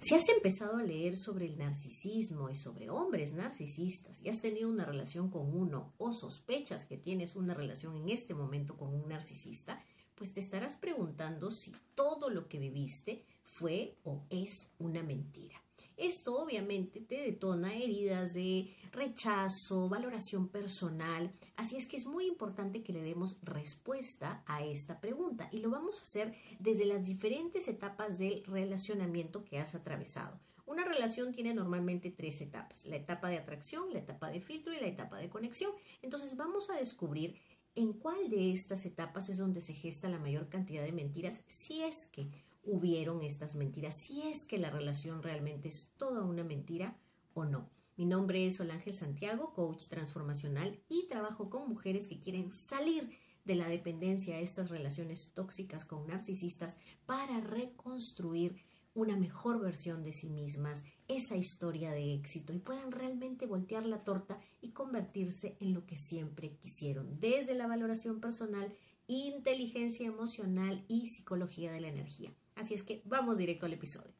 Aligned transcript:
Si 0.00 0.14
has 0.14 0.28
empezado 0.28 0.76
a 0.76 0.82
leer 0.84 1.16
sobre 1.16 1.46
el 1.46 1.58
narcisismo 1.58 2.50
y 2.50 2.54
sobre 2.54 2.88
hombres 2.88 3.32
narcisistas 3.32 4.22
y 4.22 4.28
has 4.28 4.40
tenido 4.40 4.70
una 4.70 4.84
relación 4.84 5.28
con 5.28 5.52
uno 5.52 5.92
o 5.98 6.12
sospechas 6.12 6.84
que 6.84 6.96
tienes 6.96 7.34
una 7.34 7.52
relación 7.52 7.96
en 7.96 8.08
este 8.08 8.32
momento 8.32 8.76
con 8.76 8.94
un 8.94 9.08
narcisista, 9.08 9.82
pues 10.14 10.32
te 10.32 10.38
estarás 10.38 10.76
preguntando 10.76 11.50
si 11.50 11.72
todo 11.96 12.30
lo 12.30 12.48
que 12.48 12.60
viviste 12.60 13.24
fue 13.42 13.98
o 14.04 14.22
es 14.30 14.70
una 14.78 15.02
mentira. 15.02 15.60
Esto 15.98 16.40
obviamente 16.40 17.00
te 17.00 17.22
detona 17.22 17.74
heridas 17.74 18.32
de 18.32 18.72
rechazo, 18.92 19.88
valoración 19.88 20.46
personal, 20.46 21.34
así 21.56 21.76
es 21.76 21.86
que 21.86 21.96
es 21.96 22.06
muy 22.06 22.28
importante 22.28 22.84
que 22.84 22.92
le 22.92 23.02
demos 23.02 23.36
respuesta 23.42 24.44
a 24.46 24.64
esta 24.64 25.00
pregunta 25.00 25.48
y 25.50 25.58
lo 25.58 25.70
vamos 25.70 25.98
a 25.98 26.04
hacer 26.04 26.36
desde 26.60 26.84
las 26.84 27.04
diferentes 27.04 27.66
etapas 27.66 28.16
del 28.16 28.44
relacionamiento 28.44 29.44
que 29.44 29.58
has 29.58 29.74
atravesado. 29.74 30.38
Una 30.66 30.84
relación 30.84 31.32
tiene 31.32 31.52
normalmente 31.52 32.12
tres 32.12 32.40
etapas, 32.42 32.86
la 32.86 32.94
etapa 32.94 33.28
de 33.28 33.38
atracción, 33.38 33.92
la 33.92 33.98
etapa 33.98 34.30
de 34.30 34.40
filtro 34.40 34.72
y 34.72 34.78
la 34.78 34.86
etapa 34.86 35.16
de 35.16 35.28
conexión. 35.28 35.72
Entonces 36.00 36.36
vamos 36.36 36.70
a 36.70 36.76
descubrir 36.76 37.34
en 37.74 37.92
cuál 37.92 38.30
de 38.30 38.52
estas 38.52 38.86
etapas 38.86 39.28
es 39.30 39.38
donde 39.38 39.60
se 39.60 39.72
gesta 39.72 40.08
la 40.08 40.18
mayor 40.18 40.48
cantidad 40.48 40.84
de 40.84 40.92
mentiras, 40.92 41.42
si 41.48 41.82
es 41.82 42.06
que 42.06 42.28
hubieron 42.62 43.22
estas 43.22 43.54
mentiras, 43.54 43.96
si 43.96 44.22
es 44.22 44.44
que 44.44 44.58
la 44.58 44.70
relación 44.70 45.22
realmente 45.22 45.68
es 45.68 45.92
toda 45.96 46.22
una 46.24 46.44
mentira 46.44 46.98
o 47.34 47.44
no. 47.44 47.70
Mi 47.96 48.04
nombre 48.04 48.46
es 48.46 48.56
Solángel 48.56 48.94
Santiago, 48.94 49.52
coach 49.54 49.88
transformacional 49.88 50.78
y 50.88 51.08
trabajo 51.08 51.50
con 51.50 51.68
mujeres 51.68 52.06
que 52.06 52.18
quieren 52.20 52.52
salir 52.52 53.10
de 53.44 53.54
la 53.54 53.68
dependencia 53.68 54.36
a 54.36 54.40
estas 54.40 54.70
relaciones 54.70 55.32
tóxicas 55.34 55.84
con 55.84 56.06
narcisistas 56.06 56.76
para 57.06 57.40
reconstruir 57.40 58.62
una 58.94 59.16
mejor 59.16 59.60
versión 59.60 60.02
de 60.02 60.12
sí 60.12 60.28
mismas, 60.28 60.84
esa 61.06 61.36
historia 61.36 61.92
de 61.92 62.14
éxito 62.14 62.52
y 62.52 62.58
puedan 62.58 62.92
realmente 62.92 63.46
voltear 63.46 63.86
la 63.86 64.04
torta 64.04 64.40
y 64.60 64.72
convertirse 64.72 65.56
en 65.60 65.72
lo 65.72 65.86
que 65.86 65.96
siempre 65.96 66.56
quisieron, 66.56 67.18
desde 67.20 67.54
la 67.54 67.66
valoración 67.66 68.20
personal, 68.20 68.74
inteligencia 69.06 70.06
emocional 70.06 70.84
y 70.88 71.08
psicología 71.08 71.72
de 71.72 71.80
la 71.80 71.88
energía. 71.88 72.34
Así 72.58 72.74
es 72.74 72.82
que 72.82 73.00
vamos 73.04 73.38
directo 73.38 73.66
al 73.66 73.72
episodio. 73.72 74.10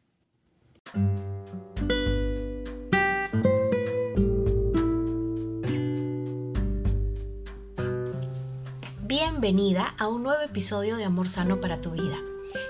Bienvenida 9.03 9.95
a 9.99 10.07
un 10.07 10.23
nuevo 10.23 10.41
episodio 10.43 10.97
de 10.97 11.05
Amor 11.05 11.29
Sano 11.29 11.61
para 11.61 11.81
tu 11.81 11.91
vida. 11.91 12.19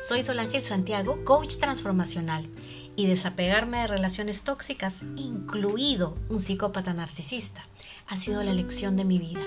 Soy 0.09 0.23
Solángel 0.23 0.63
Santiago, 0.63 1.23
coach 1.25 1.57
transformacional, 1.59 2.49
y 2.97 3.07
desapegarme 3.07 3.81
de 3.81 3.87
relaciones 3.89 4.43
tóxicas, 4.43 5.03
incluido 5.17 6.17
un 6.31 6.41
psicópata 6.41 6.95
narcisista, 6.95 7.67
ha 8.07 8.17
sido 8.17 8.43
la 8.43 8.55
lección 8.55 8.97
de 8.97 9.05
mi 9.05 9.19
vida. 9.19 9.43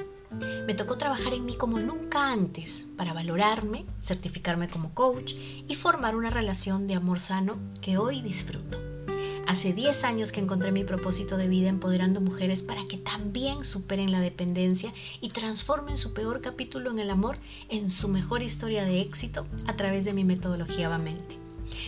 Me 0.65 0.73
tocó 0.73 0.97
trabajar 0.97 1.33
en 1.33 1.45
mí 1.45 1.55
como 1.55 1.79
nunca 1.79 2.31
antes 2.31 2.87
para 2.95 3.13
valorarme, 3.13 3.85
certificarme 4.01 4.69
como 4.69 4.93
coach 4.93 5.33
y 5.67 5.75
formar 5.75 6.15
una 6.15 6.29
relación 6.29 6.87
de 6.87 6.95
amor 6.95 7.19
sano 7.19 7.59
que 7.81 7.97
hoy 7.97 8.21
disfruto. 8.21 8.79
Hace 9.47 9.73
10 9.73 10.03
años 10.05 10.31
que 10.31 10.39
encontré 10.39 10.71
mi 10.71 10.85
propósito 10.85 11.35
de 11.35 11.49
vida 11.49 11.67
empoderando 11.67 12.21
mujeres 12.21 12.63
para 12.63 12.85
que 12.87 12.97
también 12.97 13.65
superen 13.65 14.11
la 14.11 14.21
dependencia 14.21 14.93
y 15.19 15.29
transformen 15.29 15.97
su 15.97 16.13
peor 16.13 16.39
capítulo 16.39 16.91
en 16.91 16.99
el 16.99 17.09
amor 17.09 17.37
en 17.67 17.91
su 17.91 18.07
mejor 18.07 18.43
historia 18.43 18.85
de 18.85 19.01
éxito 19.01 19.45
a 19.67 19.75
través 19.75 20.05
de 20.05 20.13
mi 20.13 20.23
metodología 20.23 20.87
Vamente. 20.87 21.37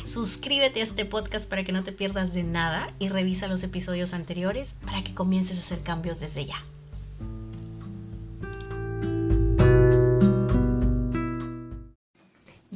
Suscríbete 0.06 0.82
a 0.82 0.84
este 0.84 1.06
podcast 1.06 1.48
para 1.48 1.64
que 1.64 1.72
no 1.72 1.84
te 1.84 1.92
pierdas 1.92 2.34
de 2.34 2.44
nada 2.44 2.94
y 3.00 3.10
revisa 3.10 3.48
los 3.48 3.64
episodios 3.64 4.14
anteriores 4.14 4.76
para 4.86 5.04
que 5.04 5.14
comiences 5.14 5.58
a 5.58 5.62
hacer 5.62 5.82
cambios 5.82 6.20
desde 6.20 6.46
ya. 6.46 6.64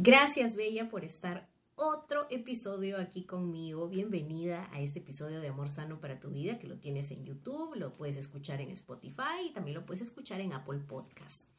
Gracias, 0.08 0.56
Bella, 0.56 0.88
por 0.88 1.04
estar 1.04 1.50
otro 1.76 2.28
episodio 2.30 2.98
aquí 2.98 3.26
conmigo. 3.26 3.90
Bienvenida 3.90 4.70
a 4.72 4.80
este 4.80 5.00
episodio 5.00 5.42
de 5.42 5.50
Amor 5.50 5.68
Sano 5.68 6.00
para 6.00 6.18
tu 6.18 6.30
Vida, 6.30 6.58
que 6.58 6.70
lo 6.70 6.80
tienes 6.80 7.12
en 7.12 7.26
YouTube, 7.26 7.76
lo 7.76 7.92
puedes 7.92 8.16
escuchar 8.16 8.62
en 8.62 8.70
Spotify 8.70 9.50
y 9.50 9.52
también 9.52 9.76
lo 9.76 9.86
puedes 9.86 10.02
escuchar 10.02 10.40
en 10.40 10.54
Apple 10.54 10.80
Podcast. 10.80 11.50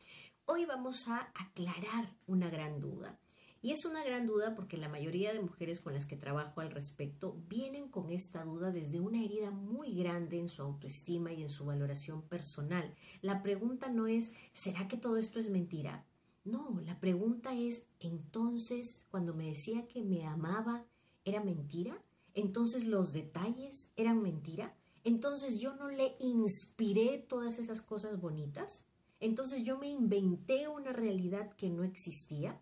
Hoy 0.46 0.64
vamos 0.64 1.08
a 1.08 1.30
aclarar 1.34 2.16
una 2.26 2.48
gran 2.48 2.80
duda. 2.80 3.20
Y 3.60 3.72
es 3.72 3.84
una 3.84 4.02
gran 4.02 4.26
duda 4.26 4.54
porque 4.54 4.78
la 4.78 4.88
mayoría 4.88 5.34
de 5.34 5.40
mujeres 5.40 5.82
con 5.82 5.92
las 5.92 6.06
que 6.06 6.16
trabajo 6.16 6.62
al 6.62 6.70
respecto 6.70 7.36
vienen 7.48 7.90
con 7.90 8.08
esta 8.08 8.44
duda 8.44 8.70
desde 8.70 8.98
una 8.98 9.22
herida 9.22 9.50
muy 9.50 9.92
grande 9.92 10.38
en 10.38 10.48
su 10.48 10.62
autoestima 10.62 11.34
y 11.34 11.42
en 11.42 11.50
su 11.50 11.66
valoración 11.66 12.22
personal. 12.22 12.94
La 13.20 13.42
pregunta 13.42 13.90
no 13.90 14.06
es, 14.06 14.32
¿será 14.52 14.88
que 14.88 14.96
todo 14.96 15.18
esto 15.18 15.38
es 15.38 15.50
mentira? 15.50 16.06
No, 16.50 16.80
la 16.84 16.98
pregunta 16.98 17.54
es, 17.54 17.86
entonces, 18.00 19.06
cuando 19.10 19.34
me 19.34 19.48
decía 19.48 19.86
que 19.86 20.02
me 20.02 20.24
amaba, 20.24 20.86
¿era 21.24 21.44
mentira? 21.44 22.02
Entonces 22.34 22.86
los 22.86 23.12
detalles 23.12 23.92
eran 23.96 24.22
mentira. 24.22 24.74
Entonces 25.04 25.60
yo 25.60 25.74
no 25.76 25.90
le 25.90 26.16
inspiré 26.20 27.18
todas 27.18 27.58
esas 27.58 27.82
cosas 27.82 28.18
bonitas. 28.18 28.86
Entonces 29.20 29.62
yo 29.62 29.76
me 29.76 29.88
inventé 29.88 30.68
una 30.68 30.92
realidad 30.92 31.52
que 31.56 31.68
no 31.68 31.84
existía. 31.84 32.60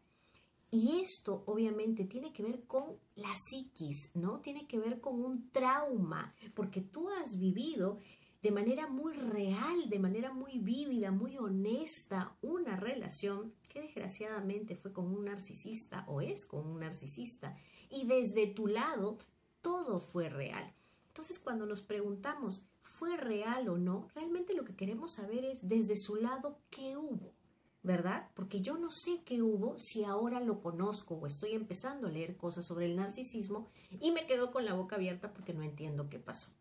Y 0.71 1.01
esto 1.01 1.45
obviamente 1.47 2.05
tiene 2.07 2.33
que 2.33 2.43
ver 2.43 2.65
con 2.65 2.97
la 3.15 3.33
psiquis, 3.35 4.11
¿no? 4.15 4.41
Tiene 4.41 4.67
que 4.67 4.79
ver 4.79 5.01
con 5.01 5.25
un 5.25 5.51
trauma, 5.51 6.35
porque 6.55 6.81
tú 6.81 7.09
has 7.09 7.39
vivido 7.39 7.99
de 8.47 8.53
manera 8.53 8.87
muy 8.87 9.13
real, 9.13 9.91
de 9.91 9.99
manera 9.99 10.33
muy 10.33 10.61
vívida, 10.61 11.11
muy 11.11 11.37
honesta, 11.37 12.37
una 12.43 12.77
relación 12.77 13.53
que 13.69 13.81
desgraciadamente 13.81 14.77
fue 14.77 14.93
con 14.93 15.07
un 15.07 15.25
narcisista 15.25 16.05
o 16.07 16.21
es 16.21 16.47
con 16.47 16.65
un 16.65 16.79
narcisista. 16.79 17.57
Y 17.91 18.07
desde 18.07 18.47
tu 18.47 18.69
lado, 18.69 19.19
todo 19.63 19.99
fue 19.99 20.29
real. 20.29 20.73
Entonces, 21.09 21.41
cuando 21.41 21.67
nos 21.67 21.83
preguntamos, 21.83 22.69
¿fue 22.83 23.17
real 23.17 23.69
o 23.69 23.79
no? 23.79 24.07
Realmente 24.15 24.55
lo 24.55 24.65
que 24.65 24.77
queremos 24.77 25.15
saber 25.15 25.45
es 25.45 25.67
desde 25.69 25.97
su 25.97 26.15
lado 26.15 26.61
qué 26.71 26.97
hubo, 26.97 27.35
¿verdad? 27.83 28.31
Porque 28.35 28.61
yo 28.61 28.79
no 28.79 28.93
sé 28.93 29.25
qué 29.25 29.43
hubo 29.43 29.77
si 29.77 30.05
ahora 30.05 30.39
lo 30.39 30.63
conozco 30.63 31.17
o 31.17 31.27
estoy 31.27 31.55
empezando 31.55 32.07
a 32.07 32.13
leer 32.13 32.37
cosas 32.37 32.65
sobre 32.65 32.87
el 32.87 32.95
narcisismo 32.95 33.67
y 34.01 34.13
me 34.13 34.29
quedo 34.29 34.53
con 34.53 34.65
la 34.65 34.75
boca 34.75 34.95
abierta 34.95 35.33
porque 35.33 35.53
no 35.53 35.65
entiendo 35.65 36.09
qué 36.09 36.21
pasó. 36.21 36.53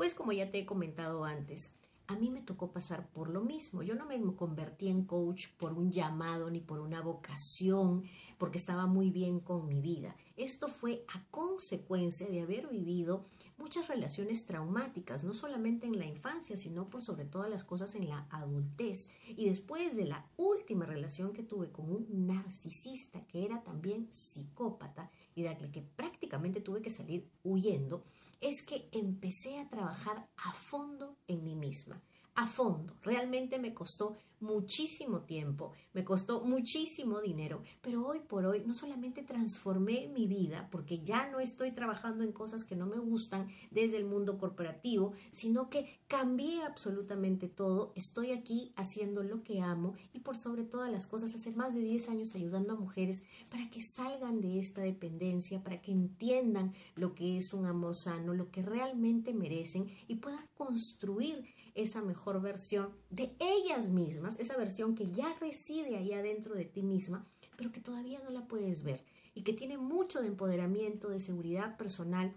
Pues 0.00 0.14
como 0.14 0.32
ya 0.32 0.50
te 0.50 0.60
he 0.60 0.64
comentado 0.64 1.26
antes, 1.26 1.74
a 2.06 2.16
mí 2.16 2.30
me 2.30 2.40
tocó 2.40 2.72
pasar 2.72 3.10
por 3.12 3.28
lo 3.28 3.42
mismo. 3.42 3.82
Yo 3.82 3.96
no 3.96 4.06
me 4.06 4.18
convertí 4.34 4.88
en 4.88 5.04
coach 5.04 5.48
por 5.58 5.74
un 5.74 5.92
llamado 5.92 6.48
ni 6.48 6.58
por 6.58 6.80
una 6.80 7.02
vocación, 7.02 8.04
porque 8.38 8.56
estaba 8.56 8.86
muy 8.86 9.10
bien 9.10 9.40
con 9.40 9.68
mi 9.68 9.82
vida. 9.82 10.16
Esto 10.38 10.68
fue 10.68 11.04
a 11.14 11.22
consecuencia 11.30 12.30
de 12.30 12.40
haber 12.40 12.68
vivido 12.68 13.26
muchas 13.58 13.88
relaciones 13.88 14.46
traumáticas, 14.46 15.22
no 15.22 15.34
solamente 15.34 15.86
en 15.86 15.98
la 15.98 16.06
infancia, 16.06 16.56
sino 16.56 16.88
por 16.88 17.02
sobre 17.02 17.26
todas 17.26 17.50
las 17.50 17.62
cosas 17.62 17.94
en 17.94 18.08
la 18.08 18.26
adultez. 18.30 19.10
Y 19.28 19.44
después 19.44 19.96
de 19.96 20.06
la 20.06 20.24
última 20.38 20.86
relación 20.86 21.34
que 21.34 21.42
tuve 21.42 21.70
con 21.70 21.92
un 21.92 22.06
narcisista 22.26 23.26
que 23.26 23.44
era 23.44 23.62
también 23.62 24.08
psicópata 24.10 25.10
y 25.34 25.42
de 25.42 25.50
la 25.50 25.70
que 25.70 25.82
prácticamente 25.82 26.62
tuve 26.62 26.80
que 26.80 26.88
salir 26.88 27.28
huyendo, 27.44 28.02
es 28.40 28.62
que 28.62 28.88
empecé 28.92 29.58
a 29.58 29.68
trabajar 29.68 30.28
a 30.36 30.52
fondo 30.52 31.16
en 31.26 31.44
mí 31.44 31.54
misma, 31.54 32.02
a 32.34 32.46
fondo. 32.46 32.96
Realmente 33.02 33.58
me 33.58 33.74
costó 33.74 34.16
muchísimo 34.40 35.20
tiempo, 35.20 35.72
me 35.92 36.04
costó 36.04 36.42
muchísimo 36.42 37.20
dinero, 37.20 37.62
pero 37.80 38.06
hoy 38.06 38.20
por 38.20 38.46
hoy 38.46 38.62
no 38.66 38.74
solamente 38.74 39.22
transformé 39.22 40.08
mi 40.08 40.26
vida, 40.26 40.68
porque 40.70 41.00
ya 41.00 41.28
no 41.30 41.40
estoy 41.40 41.72
trabajando 41.72 42.24
en 42.24 42.32
cosas 42.32 42.64
que 42.64 42.76
no 42.76 42.86
me 42.86 42.98
gustan 42.98 43.48
desde 43.70 43.96
el 43.96 44.04
mundo 44.04 44.38
corporativo, 44.38 45.12
sino 45.30 45.68
que 45.68 46.00
cambié 46.08 46.62
absolutamente 46.62 47.48
todo, 47.48 47.92
estoy 47.94 48.32
aquí 48.32 48.72
haciendo 48.76 49.22
lo 49.22 49.42
que 49.42 49.60
amo 49.60 49.94
y 50.12 50.20
por 50.20 50.36
sobre 50.36 50.64
todas 50.64 50.90
las 50.90 51.06
cosas, 51.06 51.34
hace 51.34 51.52
más 51.52 51.74
de 51.74 51.80
10 51.80 52.08
años 52.08 52.34
ayudando 52.34 52.72
a 52.72 52.76
mujeres 52.76 53.24
para 53.50 53.68
que 53.70 53.82
salgan 53.82 54.40
de 54.40 54.58
esta 54.58 54.80
dependencia, 54.80 55.62
para 55.62 55.80
que 55.80 55.92
entiendan 55.92 56.72
lo 56.96 57.14
que 57.14 57.38
es 57.38 57.52
un 57.52 57.66
amor 57.66 57.94
sano, 57.94 58.34
lo 58.34 58.50
que 58.50 58.62
realmente 58.62 59.34
merecen 59.34 59.88
y 60.08 60.16
puedan 60.16 60.46
construir 60.54 61.44
esa 61.74 62.02
mejor 62.02 62.40
versión 62.40 62.94
de 63.10 63.34
ellas 63.38 63.88
mismas, 63.88 64.38
esa 64.40 64.56
versión 64.56 64.94
que 64.94 65.10
ya 65.10 65.34
reside 65.40 65.96
ahí 65.96 66.12
adentro 66.12 66.54
de 66.54 66.64
ti 66.64 66.82
misma, 66.82 67.26
pero 67.56 67.72
que 67.72 67.80
todavía 67.80 68.20
no 68.20 68.30
la 68.30 68.46
puedes 68.46 68.82
ver 68.82 69.04
y 69.34 69.42
que 69.42 69.52
tiene 69.52 69.78
mucho 69.78 70.20
de 70.20 70.28
empoderamiento, 70.28 71.08
de 71.08 71.18
seguridad 71.18 71.76
personal 71.76 72.34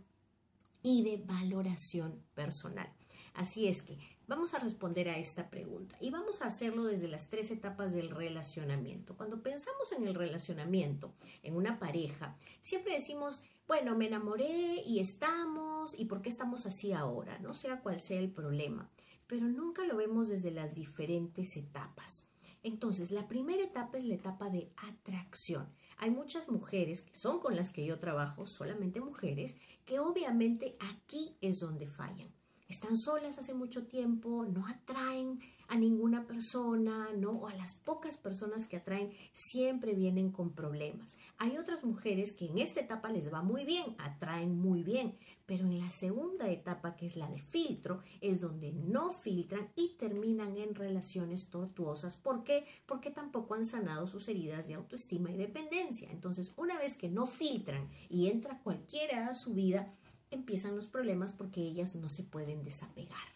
y 0.82 1.04
de 1.04 1.18
valoración 1.18 2.22
personal. 2.34 2.92
Así 3.34 3.68
es 3.68 3.82
que 3.82 3.98
vamos 4.28 4.54
a 4.54 4.60
responder 4.60 5.10
a 5.10 5.18
esta 5.18 5.50
pregunta 5.50 5.98
y 6.00 6.12
vamos 6.12 6.42
a 6.42 6.48
hacerlo 6.48 6.84
desde 6.84 7.08
las 7.08 7.30
tres 7.30 7.50
etapas 7.50 7.94
del 7.94 8.12
relacionamiento. 8.12 9.18
Cuando 9.18 9.42
pensamos 9.42 9.92
en 9.92 10.08
el 10.08 10.14
relacionamiento, 10.14 11.14
en 11.42 11.56
una 11.56 11.80
pareja, 11.80 12.38
siempre 12.62 12.94
decimos, 12.94 13.42
bueno, 13.68 13.96
me 13.96 14.08
enamoré 14.08 14.84
y 14.86 15.00
estamos, 15.00 15.98
¿y 15.98 16.06
por 16.06 16.22
qué 16.22 16.30
estamos 16.30 16.66
así 16.66 16.94
ahora? 16.94 17.40
No 17.40 17.54
sea 17.54 17.80
cual 17.82 18.00
sea 18.00 18.20
el 18.20 18.30
problema, 18.30 18.90
pero 19.34 19.48
nunca 19.48 19.84
lo 19.84 19.98
vemos 19.98 20.30
desde 20.30 20.52
las 20.52 20.76
diferentes 20.76 21.58
etapas. 21.58 22.28
Entonces, 22.62 23.10
la 23.10 23.28
primera 23.28 23.64
etapa 23.64 23.98
es 23.98 24.06
la 24.06 24.14
etapa 24.14 24.52
de 24.52 24.72
atracción. 24.78 25.68
Hay 25.98 26.12
muchas 26.12 26.50
mujeres 26.50 27.02
que 27.02 27.16
son 27.16 27.40
con 27.40 27.56
las 27.56 27.72
que 27.72 27.84
yo 27.84 27.98
trabajo, 27.98 28.46
solamente 28.46 29.02
mujeres, 29.02 29.56
que 29.86 29.98
obviamente 29.98 30.78
aquí 30.80 31.36
es 31.42 31.60
donde 31.62 31.88
fallan. 31.88 32.32
Están 32.68 32.96
solas 32.96 33.40
hace 33.40 33.56
mucho 33.56 33.88
tiempo, 33.88 34.46
no 34.46 34.68
atraen 34.68 35.40
a 35.68 35.76
ninguna 35.76 36.26
persona, 36.26 37.10
¿no? 37.18 37.32
O 37.32 37.48
a 37.48 37.56
las 37.56 37.74
pocas 37.74 38.18
personas 38.18 38.68
que 38.68 38.78
atraen 38.78 39.12
siempre 39.32 39.94
vienen 39.94 40.32
con 40.32 40.52
problemas. 40.52 41.18
Hay 41.38 41.58
otras 41.58 41.84
mujeres 41.84 42.34
que 42.34 42.46
en 42.46 42.60
esta 42.60 42.82
etapa 42.82 43.10
les 43.10 43.32
va 43.32 43.42
muy 43.42 43.66
bien, 43.66 43.96
atraen 43.98 44.58
muy 44.58 44.84
bien, 44.84 45.18
pero 45.46 45.66
en 45.66 45.80
la 45.80 45.92
segunda 45.92 46.50
etapa, 46.50 46.96
que 46.96 47.06
es 47.06 47.16
la 47.16 47.30
de 47.30 47.42
filtro, 47.42 48.02
es 48.22 48.40
donde 48.40 48.72
no 48.72 49.12
filtran 49.12 49.70
y 49.76 49.96
terminan 49.98 50.58
en 50.58 50.76
relaciones 50.76 51.50
tortuosas. 51.50 52.16
¿Por 52.16 52.44
qué? 52.44 52.66
Porque 52.86 53.12
tampoco 53.12 53.54
han 53.54 53.66
sanado 53.66 54.08
sus 54.08 54.28
heridas 54.30 54.68
de 54.68 54.76
autoestima 54.76 55.32
y 55.32 55.38
dependencia. 55.38 56.10
Entonces, 56.12 56.54
una 56.58 56.78
vez 56.78 56.96
que 56.96 57.10
no 57.10 57.28
filtran 57.28 57.90
y 58.10 58.30
entra 58.30 58.62
cualquiera 58.64 59.28
a 59.28 59.34
su 59.34 59.54
vida, 59.54 59.94
empiezan 60.32 60.76
los 60.76 60.88
problemas 60.88 61.34
porque 61.34 61.62
ellas 61.62 61.96
no 61.96 62.10
se 62.10 62.24
pueden 62.24 62.64
desapegar. 62.64 63.34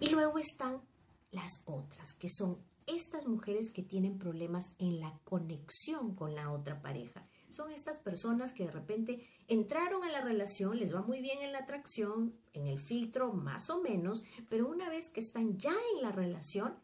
Y 0.00 0.10
luego 0.10 0.38
están 0.38 0.80
las 1.30 1.62
otras, 1.66 2.14
que 2.14 2.28
son 2.28 2.58
estas 2.86 3.26
mujeres 3.26 3.70
que 3.70 3.82
tienen 3.82 4.18
problemas 4.18 4.74
en 4.78 5.00
la 5.00 5.18
conexión 5.24 6.14
con 6.14 6.34
la 6.34 6.50
otra 6.50 6.80
pareja. 6.80 7.26
Son 7.50 7.70
estas 7.70 7.98
personas 7.98 8.52
que 8.52 8.64
de 8.64 8.70
repente 8.70 9.26
entraron 9.46 10.04
a 10.04 10.10
la 10.10 10.22
relación, 10.22 10.78
les 10.78 10.94
va 10.94 11.02
muy 11.02 11.20
bien 11.20 11.42
en 11.42 11.52
la 11.52 11.60
atracción, 11.60 12.34
en 12.54 12.66
el 12.66 12.78
filtro 12.78 13.32
más 13.32 13.68
o 13.68 13.82
menos, 13.82 14.22
pero 14.48 14.68
una 14.68 14.88
vez 14.88 15.10
que 15.10 15.20
están 15.20 15.58
ya 15.58 15.74
en 15.94 16.02
la 16.02 16.12
relación, 16.12 16.76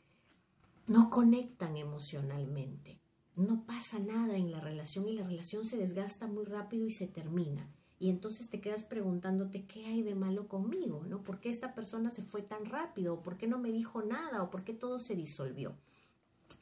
no 0.88 1.08
conectan 1.08 1.76
emocionalmente. 1.76 3.00
No 3.36 3.64
pasa 3.64 3.98
nada 3.98 4.36
en 4.36 4.50
la 4.50 4.60
relación 4.60 5.08
y 5.08 5.14
la 5.14 5.26
relación 5.26 5.64
se 5.64 5.78
desgasta 5.78 6.26
muy 6.26 6.44
rápido 6.44 6.86
y 6.86 6.92
se 6.92 7.08
termina. 7.08 7.68
Y 8.04 8.10
entonces 8.10 8.50
te 8.50 8.60
quedas 8.60 8.82
preguntándote 8.82 9.64
qué 9.64 9.86
hay 9.86 10.02
de 10.02 10.14
malo 10.14 10.46
conmigo, 10.46 11.06
¿no? 11.08 11.22
¿Por 11.22 11.40
qué 11.40 11.48
esta 11.48 11.74
persona 11.74 12.10
se 12.10 12.20
fue 12.20 12.42
tan 12.42 12.66
rápido? 12.66 13.22
¿Por 13.22 13.38
qué 13.38 13.46
no 13.46 13.56
me 13.56 13.72
dijo 13.72 14.02
nada? 14.02 14.42
¿O 14.42 14.50
por 14.50 14.62
qué 14.62 14.74
todo 14.74 14.98
se 14.98 15.16
disolvió? 15.16 15.74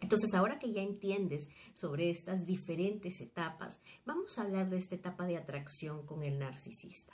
Entonces, 0.01 0.35
ahora 0.35 0.61
que 0.61 0.73
ya 0.73 0.83
entiendes 0.83 1.49
sobre 1.73 2.11
estas 2.11 2.47
diferentes 2.47 3.21
etapas, 3.21 3.81
vamos 4.07 4.39
a 4.39 4.43
hablar 4.43 4.71
de 4.71 4.77
esta 4.77 4.95
etapa 4.95 5.27
de 5.27 5.37
atracción 5.37 6.07
con 6.07 6.23
el 6.23 6.39
narcisista. 6.39 7.13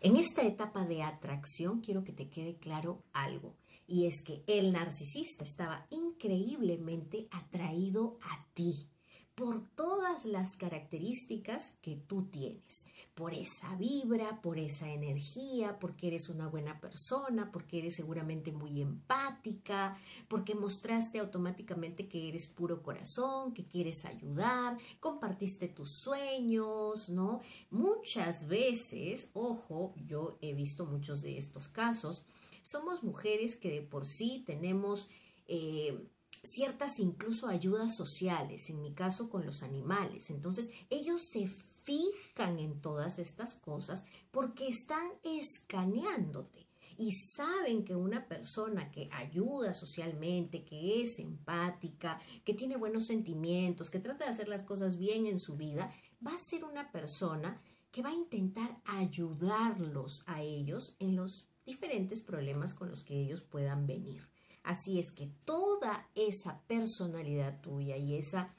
En 0.00 0.16
esta 0.16 0.42
etapa 0.42 0.84
de 0.84 1.04
atracción 1.04 1.80
quiero 1.80 2.02
que 2.02 2.12
te 2.12 2.28
quede 2.28 2.56
claro 2.56 3.04
algo, 3.12 3.54
y 3.86 4.06
es 4.06 4.20
que 4.26 4.42
el 4.48 4.72
narcisista 4.72 5.44
estaba 5.44 5.86
increíblemente 5.90 7.28
atraído 7.30 8.18
a 8.20 8.48
ti 8.52 8.88
por 9.36 9.64
todas 9.76 10.24
las 10.24 10.56
características 10.56 11.78
que 11.82 11.96
tú 11.96 12.24
tienes 12.26 12.86
por 13.14 13.32
esa 13.32 13.76
vibra, 13.76 14.40
por 14.42 14.58
esa 14.58 14.90
energía, 14.90 15.78
porque 15.78 16.08
eres 16.08 16.28
una 16.28 16.48
buena 16.48 16.80
persona, 16.80 17.52
porque 17.52 17.78
eres 17.78 17.94
seguramente 17.94 18.50
muy 18.50 18.80
empática, 18.80 19.96
porque 20.26 20.56
mostraste 20.56 21.20
automáticamente 21.20 22.08
que 22.08 22.28
eres 22.28 22.48
puro 22.48 22.82
corazón, 22.82 23.54
que 23.54 23.64
quieres 23.64 24.04
ayudar, 24.04 24.78
compartiste 24.98 25.68
tus 25.68 25.90
sueños, 25.90 27.08
¿no? 27.08 27.40
Muchas 27.70 28.48
veces, 28.48 29.30
ojo, 29.32 29.94
yo 30.06 30.36
he 30.40 30.52
visto 30.52 30.84
muchos 30.84 31.22
de 31.22 31.38
estos 31.38 31.68
casos, 31.68 32.26
somos 32.62 33.04
mujeres 33.04 33.54
que 33.54 33.70
de 33.70 33.82
por 33.82 34.06
sí 34.06 34.42
tenemos... 34.44 35.08
Eh, 35.46 36.08
ciertas 36.42 36.98
incluso 36.98 37.48
ayudas 37.48 37.96
sociales, 37.96 38.68
en 38.68 38.82
mi 38.82 38.92
caso 38.92 39.30
con 39.30 39.46
los 39.46 39.62
animales. 39.62 40.28
Entonces, 40.28 40.68
ellos 40.90 41.22
se 41.22 41.46
fijan 41.84 42.58
en 42.58 42.80
todas 42.80 43.18
estas 43.18 43.54
cosas 43.54 44.04
porque 44.30 44.66
están 44.66 45.08
escaneándote 45.22 46.66
y 46.96 47.12
saben 47.12 47.84
que 47.84 47.94
una 47.94 48.26
persona 48.26 48.90
que 48.90 49.08
ayuda 49.12 49.74
socialmente, 49.74 50.64
que 50.64 51.00
es 51.00 51.18
empática, 51.18 52.20
que 52.44 52.54
tiene 52.54 52.76
buenos 52.76 53.06
sentimientos, 53.06 53.90
que 53.90 53.98
trata 53.98 54.24
de 54.24 54.30
hacer 54.30 54.48
las 54.48 54.62
cosas 54.62 54.96
bien 54.96 55.26
en 55.26 55.38
su 55.38 55.56
vida, 55.56 55.92
va 56.24 56.34
a 56.34 56.38
ser 56.38 56.64
una 56.64 56.90
persona 56.92 57.60
que 57.90 58.02
va 58.02 58.10
a 58.10 58.14
intentar 58.14 58.80
ayudarlos 58.84 60.24
a 60.26 60.42
ellos 60.42 60.96
en 60.98 61.16
los 61.16 61.48
diferentes 61.64 62.20
problemas 62.20 62.74
con 62.74 62.90
los 62.90 63.02
que 63.02 63.20
ellos 63.20 63.42
puedan 63.42 63.86
venir. 63.86 64.28
Así 64.62 64.98
es 64.98 65.10
que 65.10 65.30
toda 65.44 66.08
esa 66.14 66.62
personalidad 66.66 67.60
tuya 67.60 67.96
y 67.96 68.16
esa 68.16 68.54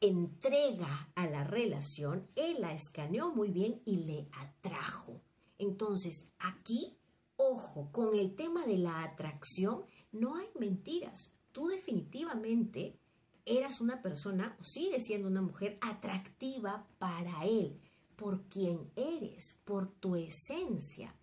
entrega 0.00 1.10
a 1.14 1.26
la 1.26 1.44
relación, 1.44 2.28
él 2.36 2.60
la 2.60 2.72
escaneó 2.72 3.34
muy 3.34 3.50
bien 3.50 3.82
y 3.84 4.04
le 4.04 4.28
atrajo. 4.32 5.20
Entonces, 5.58 6.30
aquí, 6.38 6.96
ojo, 7.36 7.90
con 7.92 8.16
el 8.16 8.34
tema 8.34 8.64
de 8.66 8.78
la 8.78 9.02
atracción, 9.02 9.84
no 10.12 10.36
hay 10.36 10.46
mentiras. 10.58 11.34
Tú 11.52 11.68
definitivamente 11.68 12.98
eras 13.44 13.80
una 13.80 14.02
persona, 14.02 14.56
o 14.60 14.64
sigues 14.64 15.06
siendo 15.06 15.28
una 15.28 15.42
mujer 15.42 15.78
atractiva 15.80 16.86
para 16.98 17.44
él, 17.44 17.80
por 18.14 18.42
quien 18.48 18.90
eres, 18.94 19.58
por 19.64 19.90
tu 19.94 20.16
esencia. 20.16 21.14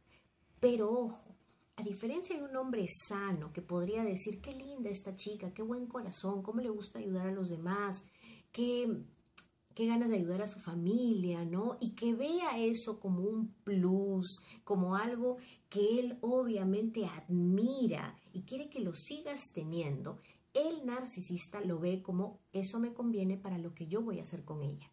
Pero 0.60 0.92
ojo, 0.92 1.36
a 1.77 1.83
diferencia 1.83 2.38
de 2.38 2.44
un 2.44 2.56
hombre 2.56 2.86
sano 2.88 3.51
que 3.51 3.62
podría 3.62 4.04
decir, 4.04 4.42
qué 4.42 4.54
linda 4.54 4.89
esta 4.89 5.16
chica, 5.16 5.54
qué 5.54 5.62
buen 5.62 5.88
corazón, 5.88 6.42
cómo 6.42 6.62
le 6.62 6.69
gusta 6.69 7.00
ayudar 7.00 7.27
a 7.27 7.33
los 7.33 7.50
demás, 7.50 8.07
qué, 8.56 9.86
ganas 9.86 10.10
de 10.10 10.16
ayudar 10.16 10.42
a 10.42 10.48
su 10.48 10.60
familia, 10.60 11.44
¿no? 11.44 11.78
Y 11.81 11.94
que 11.94 12.13
vea 12.13 12.57
eso 12.57 13.00
como 13.00 13.22
un 13.22 13.54
plus, 13.66 14.42
como 14.63 14.96
algo 14.96 15.38
que 15.69 16.00
él 16.00 16.18
obviamente 16.22 17.06
admira 17.06 18.18
y 18.31 18.44
quiere 18.44 18.69
que 18.69 18.80
lo 18.80 18.94
sigas 18.94 19.52
teniendo, 19.54 20.22
el 20.54 20.86
narcisista 20.86 21.60
lo 21.60 21.80
ve 21.80 22.02
como 22.02 22.40
eso 22.54 22.80
me 22.80 22.94
conviene 22.94 23.38
para 23.38 23.57
lo 23.57 23.75
que 23.75 23.88
yo 23.88 24.02
voy 24.02 24.19
a 24.19 24.22
hacer 24.22 24.46
con 24.46 24.63
ella. 24.63 24.90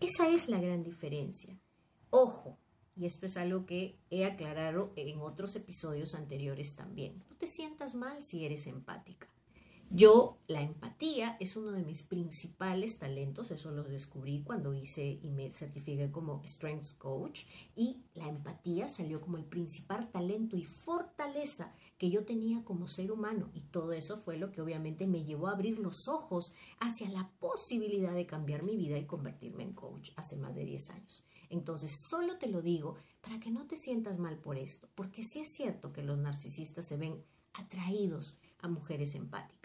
Esa 0.00 0.30
es 0.30 0.48
la 0.48 0.58
gran 0.58 0.82
diferencia. 0.82 1.60
Ojo, 2.08 2.58
y 2.96 3.04
esto 3.04 3.26
es 3.26 3.36
algo 3.36 3.66
que 3.66 3.98
he 4.08 4.24
aclarado 4.24 4.94
en 4.96 5.20
otros 5.20 5.54
episodios 5.54 6.14
anteriores 6.14 6.74
también. 6.74 7.22
No 7.28 7.36
te 7.36 7.46
sientas 7.46 7.94
mal 7.94 8.22
si 8.22 8.46
eres 8.46 8.66
empática. 8.66 9.28
Yo, 9.92 10.38
la 10.46 10.62
empatía 10.62 11.36
es 11.40 11.56
uno 11.56 11.72
de 11.72 11.82
mis 11.82 12.04
principales 12.04 13.00
talentos, 13.00 13.50
eso 13.50 13.72
lo 13.72 13.82
descubrí 13.82 14.44
cuando 14.44 14.72
hice 14.72 15.18
y 15.20 15.30
me 15.30 15.50
certifiqué 15.50 16.12
como 16.12 16.40
Strengths 16.46 16.94
Coach 16.94 17.40
y 17.74 18.04
la 18.14 18.28
empatía 18.28 18.88
salió 18.88 19.20
como 19.20 19.36
el 19.36 19.44
principal 19.44 20.08
talento 20.12 20.56
y 20.56 20.64
fortaleza 20.64 21.74
que 21.98 22.08
yo 22.08 22.24
tenía 22.24 22.62
como 22.62 22.86
ser 22.86 23.10
humano 23.10 23.50
y 23.52 23.62
todo 23.62 23.92
eso 23.92 24.16
fue 24.16 24.36
lo 24.36 24.52
que 24.52 24.62
obviamente 24.62 25.08
me 25.08 25.24
llevó 25.24 25.48
a 25.48 25.54
abrir 25.54 25.80
los 25.80 26.06
ojos 26.06 26.54
hacia 26.78 27.08
la 27.08 27.28
posibilidad 27.40 28.14
de 28.14 28.26
cambiar 28.26 28.62
mi 28.62 28.76
vida 28.76 28.96
y 28.96 29.06
convertirme 29.06 29.64
en 29.64 29.72
coach 29.72 30.12
hace 30.14 30.36
más 30.36 30.54
de 30.54 30.66
10 30.66 30.90
años. 30.90 31.24
Entonces, 31.48 31.90
solo 31.90 32.38
te 32.38 32.46
lo 32.46 32.62
digo 32.62 32.94
para 33.20 33.40
que 33.40 33.50
no 33.50 33.66
te 33.66 33.76
sientas 33.76 34.20
mal 34.20 34.38
por 34.38 34.56
esto, 34.56 34.88
porque 34.94 35.24
sí 35.24 35.40
es 35.40 35.52
cierto 35.52 35.92
que 35.92 36.04
los 36.04 36.16
narcisistas 36.16 36.86
se 36.86 36.96
ven 36.96 37.24
atraídos 37.54 38.38
a 38.60 38.68
mujeres 38.68 39.16
empáticas. 39.16 39.59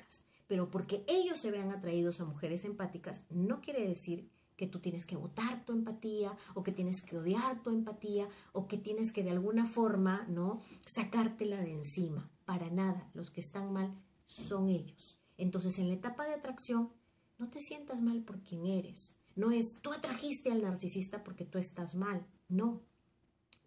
Pero 0.48 0.70
porque 0.70 1.04
ellos 1.08 1.40
se 1.40 1.52
vean 1.52 1.72
atraídos 1.72 2.22
a 2.22 2.26
mujeres 2.26 2.66
empáticas, 2.66 3.24
no 3.30 3.62
quiere 3.62 3.88
decir 3.88 4.30
que 4.56 4.68
tú 4.68 4.80
tienes 4.80 5.06
que 5.06 5.18
votar 5.18 5.66
tu 5.66 5.74
empatía 5.74 6.38
o 6.54 6.64
que 6.64 6.72
tienes 6.72 7.02
que 7.02 7.18
odiar 7.18 7.62
tu 7.62 7.72
empatía 7.72 8.30
o 8.54 8.68
que 8.68 8.78
tienes 8.78 9.12
que 9.12 9.24
de 9.24 9.32
alguna 9.32 9.66
forma, 9.66 10.26
¿no? 10.30 10.62
sacártela 10.86 11.58
de 11.58 11.74
encima. 11.74 12.30
Para 12.46 12.70
nada, 12.70 13.10
los 13.14 13.32
que 13.32 13.42
están 13.42 13.74
mal 13.74 13.94
son 14.26 14.70
ellos. 14.70 15.20
Entonces, 15.38 15.78
en 15.80 15.90
la 15.90 15.96
etapa 15.96 16.26
de 16.26 16.34
atracción, 16.34 16.92
no 17.38 17.50
te 17.50 17.60
sientas 17.60 18.02
mal 18.02 18.24
por 18.24 18.42
quien 18.42 18.66
eres. 18.66 19.16
No 19.36 19.52
es 19.52 19.82
tú 19.82 19.92
atrajiste 19.92 20.52
al 20.52 20.62
narcisista 20.62 21.24
porque 21.24 21.46
tú 21.46 21.58
estás 21.58 21.96
mal. 21.96 22.26
No. 22.48 22.82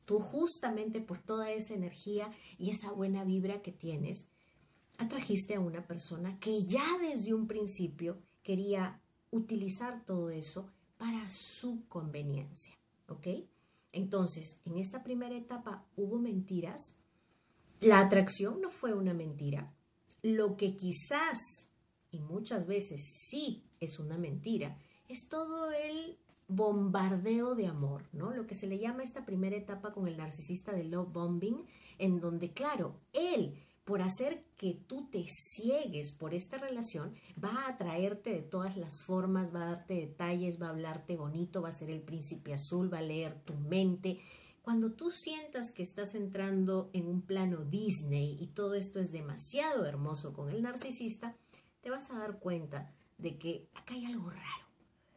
Tú 0.07 0.21
justamente 0.21 1.03
por 1.03 1.19
toda 1.19 1.51
esa 1.51 1.75
energía 1.75 2.31
y 2.57 2.71
esa 2.71 2.91
buena 2.91 3.25
vibra 3.25 3.61
que 3.61 3.73
tienes, 3.73 4.31
atrajiste 4.99 5.55
a 5.55 5.61
una 5.61 5.87
persona 5.87 6.39
que 6.39 6.65
ya 6.65 6.85
desde 7.01 7.33
un 7.33 7.47
principio 7.47 8.19
quería 8.43 9.01
utilizar 9.31 10.05
todo 10.05 10.31
eso 10.31 10.71
para 10.99 11.29
su 11.31 11.87
conveniencia, 11.89 12.75
¿ok? 13.07 13.29
Entonces, 13.93 14.61
en 14.65 14.77
esta 14.79 15.03
primera 15.03 15.35
etapa 15.35 15.87
hubo 15.97 16.19
mentiras. 16.19 16.97
La 17.81 18.01
atracción 18.01 18.61
no 18.61 18.69
fue 18.69 18.93
una 18.93 19.15
mentira. 19.15 19.73
Lo 20.23 20.57
que 20.57 20.77
quizás, 20.77 21.71
y 22.11 22.19
muchas 22.21 22.67
veces 22.67 23.01
sí 23.29 23.65
es 23.81 23.99
una 23.99 24.19
mentira, 24.19 24.77
es 25.09 25.29
todo 25.29 25.71
el 25.73 26.19
bombardeo 26.49 27.55
de 27.55 27.67
amor, 27.67 28.09
¿no? 28.13 28.33
Lo 28.33 28.47
que 28.47 28.55
se 28.55 28.67
le 28.67 28.79
llama 28.79 29.03
esta 29.03 29.25
primera 29.25 29.57
etapa 29.57 29.93
con 29.93 30.09
el 30.09 30.17
narcisista 30.17 30.73
de 30.73 30.85
love 30.85 31.13
bombing, 31.13 31.65
en 31.99 32.21
donde, 32.21 32.53
claro, 32.53 32.99
él, 33.13 33.55
por 33.89 34.03
hacer 34.03 34.45
que 34.59 34.75
tú 34.75 35.09
te 35.11 35.25
ciegues 35.25 36.13
por 36.13 36.35
esta 36.35 36.59
relación, 36.59 37.15
va 37.43 37.49
a 37.49 37.71
atraerte 37.71 38.29
de 38.29 38.43
todas 38.43 38.77
las 38.77 39.03
formas, 39.03 39.55
va 39.55 39.63
a 39.63 39.71
darte 39.71 39.95
detalles, 39.95 40.61
va 40.61 40.67
a 40.67 40.71
hablarte 40.73 41.17
bonito, 41.17 41.63
va 41.63 41.71
a 41.71 41.73
ser 41.73 41.89
el 41.89 42.03
príncipe 42.03 42.53
azul, 42.53 42.93
va 42.93 42.99
a 42.99 43.01
leer 43.01 43.41
tu 43.47 43.55
mente. 43.55 44.21
Cuando 44.61 44.93
tú 44.93 45.11
sientas 45.11 45.71
que 45.71 45.83
estás 45.83 46.15
entrando 46.15 46.91
en 46.93 47.09
un 47.09 47.23
plano 47.23 47.65
Disney 47.65 48.37
y 48.39 48.49
todo 48.49 48.75
esto 48.75 49.01
es 49.01 49.11
demasiado 49.11 49.87
hermoso 49.87 50.35
con 50.35 50.51
el 50.51 50.61
narcisista, 50.61 51.35
te 51.81 51.89
vas 51.89 52.11
a 52.11 52.19
dar 52.19 52.41
cuenta 52.41 52.93
de 53.17 53.39
que 53.39 53.71
acá 53.73 53.95
hay 53.95 54.05
algo 54.05 54.29
raro, 54.29 54.67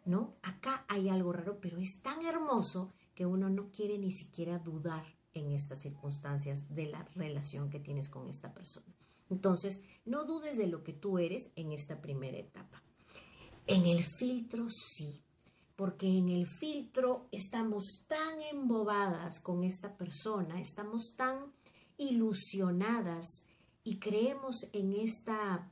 ¿no? 0.06 0.36
Acá 0.44 0.86
hay 0.88 1.10
algo 1.10 1.34
raro, 1.34 1.60
pero 1.60 1.78
es 1.78 2.02
tan 2.02 2.26
hermoso 2.26 2.94
que 3.16 3.26
uno 3.26 3.50
no 3.50 3.70
quiere 3.70 3.98
ni 3.98 4.14
siquiera 4.14 4.60
dudar 4.60 5.04
en 5.34 5.52
estas 5.52 5.80
circunstancias 5.80 6.74
de 6.74 6.88
la 6.88 7.04
relación 7.16 7.70
que 7.70 7.80
tienes 7.80 8.10
con 8.10 8.28
esta 8.28 8.54
persona. 8.54 8.94
Entonces, 9.30 9.82
no 10.06 10.26
dudes 10.26 10.58
de 10.58 10.68
lo 10.68 10.84
que 10.84 10.94
tú 10.94 11.18
eres 11.18 11.52
en 11.56 11.72
esta 11.72 12.02
primera 12.02 12.38
etapa. 12.38 12.84
En 13.66 13.86
el 13.86 14.04
filtro 14.04 14.70
sí, 14.70 15.22
porque 15.76 16.08
en 16.08 16.30
el 16.30 16.46
filtro 16.46 17.28
estamos 17.32 18.04
tan 18.08 18.42
embobadas 18.52 19.40
con 19.40 19.64
esta 19.64 19.96
persona, 19.96 20.60
estamos 20.60 21.16
tan 21.16 21.54
ilusionadas 21.98 23.46
y 23.84 24.00
creemos 24.00 24.68
en 24.74 24.94
esta 24.94 25.72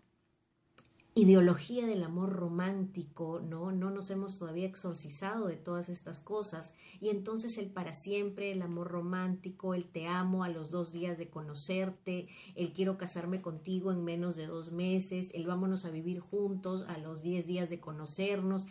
ideología 1.22 1.86
del 1.86 2.04
amor 2.04 2.34
romántico, 2.34 3.40
¿no? 3.40 3.72
No 3.72 3.92
nos 3.92 4.10
hemos 4.10 4.38
todavía 4.38 4.66
exorcizado 4.66 5.48
de 5.48 5.56
todas 5.56 5.90
estas 5.90 6.20
cosas. 6.20 6.76
Y 7.00 7.10
entonces 7.10 7.58
el 7.58 7.70
para 7.70 7.94
siempre, 7.94 8.52
el 8.52 8.62
amor 8.62 8.88
romántico, 8.88 9.74
el 9.74 9.86
te 9.86 10.08
amo 10.08 10.44
a 10.44 10.50
los 10.50 10.72
dos 10.72 10.92
días 10.92 11.18
de 11.18 11.30
conocerte, 11.30 12.28
el 12.56 12.74
quiero 12.74 12.98
casarme 12.98 13.42
contigo 13.42 13.92
en 13.92 14.04
menos 14.04 14.36
de 14.36 14.48
dos 14.48 14.72
meses, 14.72 15.32
el 15.34 15.48
vámonos 15.48 15.86
a 15.86 15.90
vivir 15.90 16.20
juntos 16.20 16.86
a 16.88 16.98
los 16.98 17.22
diez 17.22 17.46
días 17.48 17.70
de 17.70 17.80
conocernos. 17.80 18.66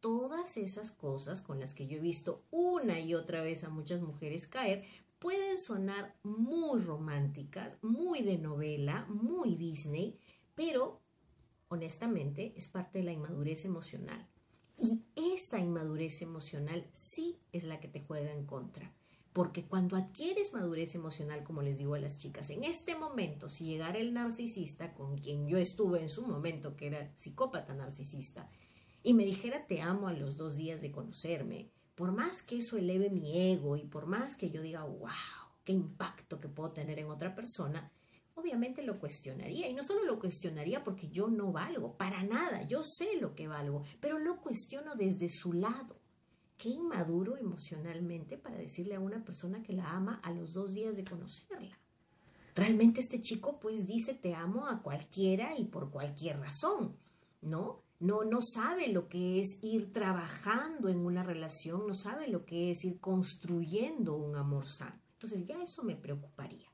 Todas 0.00 0.56
esas 0.56 0.90
cosas 0.90 1.42
con 1.42 1.58
las 1.58 1.74
que 1.74 1.86
yo 1.86 1.96
he 1.96 2.00
visto 2.00 2.44
una 2.50 3.00
y 3.00 3.14
otra 3.14 3.42
vez 3.42 3.64
a 3.64 3.68
muchas 3.68 4.00
mujeres 4.00 4.46
caer, 4.46 4.84
pueden 5.18 5.58
sonar 5.58 6.14
muy 6.22 6.80
románticas, 6.80 7.76
muy 7.82 8.22
de 8.22 8.38
novela, 8.38 9.06
muy 9.08 9.56
Disney, 9.56 10.16
pero 10.54 11.00
honestamente, 11.68 12.52
es 12.56 12.68
parte 12.68 12.98
de 12.98 13.04
la 13.04 13.12
inmadurez 13.12 13.64
emocional. 13.64 14.26
Y 14.76 15.02
esa 15.34 15.58
inmadurez 15.58 16.22
emocional 16.22 16.86
sí 16.92 17.38
es 17.52 17.64
la 17.64 17.80
que 17.80 17.88
te 17.88 18.00
juega 18.00 18.32
en 18.32 18.46
contra. 18.46 18.92
Porque 19.32 19.66
cuando 19.66 19.96
adquieres 19.96 20.52
madurez 20.52 20.94
emocional, 20.94 21.44
como 21.44 21.62
les 21.62 21.78
digo 21.78 21.94
a 21.94 22.00
las 22.00 22.18
chicas, 22.18 22.50
en 22.50 22.64
este 22.64 22.96
momento, 22.96 23.48
si 23.48 23.64
llegara 23.64 23.98
el 23.98 24.12
narcisista, 24.12 24.94
con 24.94 25.18
quien 25.18 25.46
yo 25.46 25.58
estuve 25.58 26.00
en 26.00 26.08
su 26.08 26.26
momento, 26.26 26.76
que 26.76 26.86
era 26.86 27.12
psicópata 27.16 27.74
narcisista, 27.74 28.50
y 29.02 29.14
me 29.14 29.24
dijera 29.24 29.66
te 29.66 29.80
amo 29.80 30.08
a 30.08 30.12
los 30.12 30.36
dos 30.36 30.56
días 30.56 30.80
de 30.80 30.90
conocerme, 30.90 31.70
por 31.94 32.12
más 32.12 32.42
que 32.42 32.58
eso 32.58 32.76
eleve 32.76 33.10
mi 33.10 33.50
ego 33.52 33.76
y 33.76 33.84
por 33.84 34.06
más 34.06 34.36
que 34.36 34.50
yo 34.50 34.62
diga, 34.62 34.84
wow, 34.84 35.08
qué 35.64 35.72
impacto 35.72 36.40
que 36.40 36.48
puedo 36.48 36.72
tener 36.72 36.98
en 36.98 37.06
otra 37.06 37.34
persona, 37.34 37.92
obviamente 38.38 38.82
lo 38.82 38.98
cuestionaría. 38.98 39.68
Y 39.68 39.74
no 39.74 39.82
solo 39.82 40.04
lo 40.04 40.18
cuestionaría 40.18 40.84
porque 40.84 41.08
yo 41.08 41.28
no 41.28 41.52
valgo, 41.52 41.96
para 41.96 42.22
nada, 42.22 42.62
yo 42.62 42.82
sé 42.82 43.16
lo 43.20 43.34
que 43.34 43.48
valgo, 43.48 43.82
pero 44.00 44.18
lo 44.18 44.40
cuestiono 44.40 44.94
desde 44.94 45.28
su 45.28 45.52
lado. 45.52 45.96
Qué 46.56 46.70
inmaduro 46.70 47.36
emocionalmente 47.36 48.36
para 48.36 48.56
decirle 48.56 48.96
a 48.96 49.00
una 49.00 49.24
persona 49.24 49.62
que 49.62 49.72
la 49.72 49.88
ama 49.90 50.20
a 50.24 50.32
los 50.32 50.52
dos 50.52 50.74
días 50.74 50.96
de 50.96 51.04
conocerla. 51.04 51.78
Realmente 52.54 53.00
este 53.00 53.20
chico 53.20 53.60
pues 53.60 53.86
dice 53.86 54.14
te 54.14 54.34
amo 54.34 54.66
a 54.66 54.82
cualquiera 54.82 55.56
y 55.56 55.64
por 55.64 55.90
cualquier 55.90 56.40
razón, 56.40 56.96
¿no? 57.42 57.84
No, 58.00 58.24
no 58.24 58.40
sabe 58.40 58.88
lo 58.88 59.08
que 59.08 59.40
es 59.40 59.58
ir 59.62 59.92
trabajando 59.92 60.88
en 60.88 60.98
una 60.98 61.22
relación, 61.22 61.86
no 61.86 61.94
sabe 61.94 62.28
lo 62.28 62.44
que 62.44 62.70
es 62.70 62.84
ir 62.84 62.98
construyendo 63.00 64.16
un 64.16 64.36
amor 64.36 64.66
sano. 64.66 65.00
Entonces 65.12 65.44
ya 65.46 65.60
eso 65.60 65.82
me 65.82 65.96
preocuparía. 65.96 66.67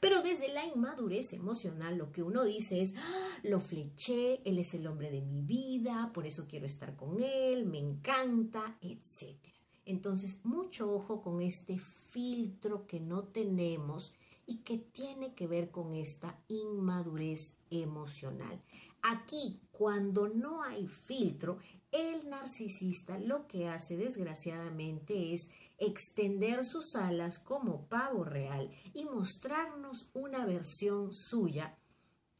Pero 0.00 0.22
desde 0.22 0.52
la 0.52 0.64
inmadurez 0.64 1.34
emocional 1.34 1.98
lo 1.98 2.10
que 2.10 2.22
uno 2.22 2.44
dice 2.44 2.80
es, 2.80 2.94
ah, 2.96 3.38
lo 3.42 3.60
fleché, 3.60 4.40
él 4.48 4.58
es 4.58 4.72
el 4.72 4.86
hombre 4.86 5.10
de 5.10 5.20
mi 5.20 5.42
vida, 5.42 6.10
por 6.14 6.26
eso 6.26 6.46
quiero 6.48 6.64
estar 6.64 6.96
con 6.96 7.22
él, 7.22 7.66
me 7.66 7.78
encanta, 7.78 8.78
etc. 8.80 9.36
Entonces, 9.84 10.40
mucho 10.44 10.90
ojo 10.92 11.20
con 11.20 11.42
este 11.42 11.78
filtro 11.78 12.86
que 12.86 12.98
no 12.98 13.24
tenemos 13.24 14.14
y 14.46 14.58
que 14.58 14.78
tiene 14.78 15.34
que 15.34 15.46
ver 15.46 15.70
con 15.70 15.94
esta 15.94 16.38
inmadurez 16.48 17.58
emocional. 17.70 18.60
Aquí, 19.02 19.60
cuando 19.70 20.28
no 20.28 20.62
hay 20.62 20.86
filtro, 20.86 21.58
el 21.92 22.28
narcisista 22.28 23.18
lo 23.18 23.46
que 23.46 23.68
hace 23.68 23.96
desgraciadamente 23.96 25.32
es 25.32 25.52
extender 25.80 26.64
sus 26.64 26.94
alas 26.94 27.38
como 27.38 27.86
pavo 27.86 28.22
real 28.22 28.70
y 28.94 29.04
mostrarnos 29.04 30.10
una 30.14 30.44
versión 30.46 31.12
suya 31.12 31.76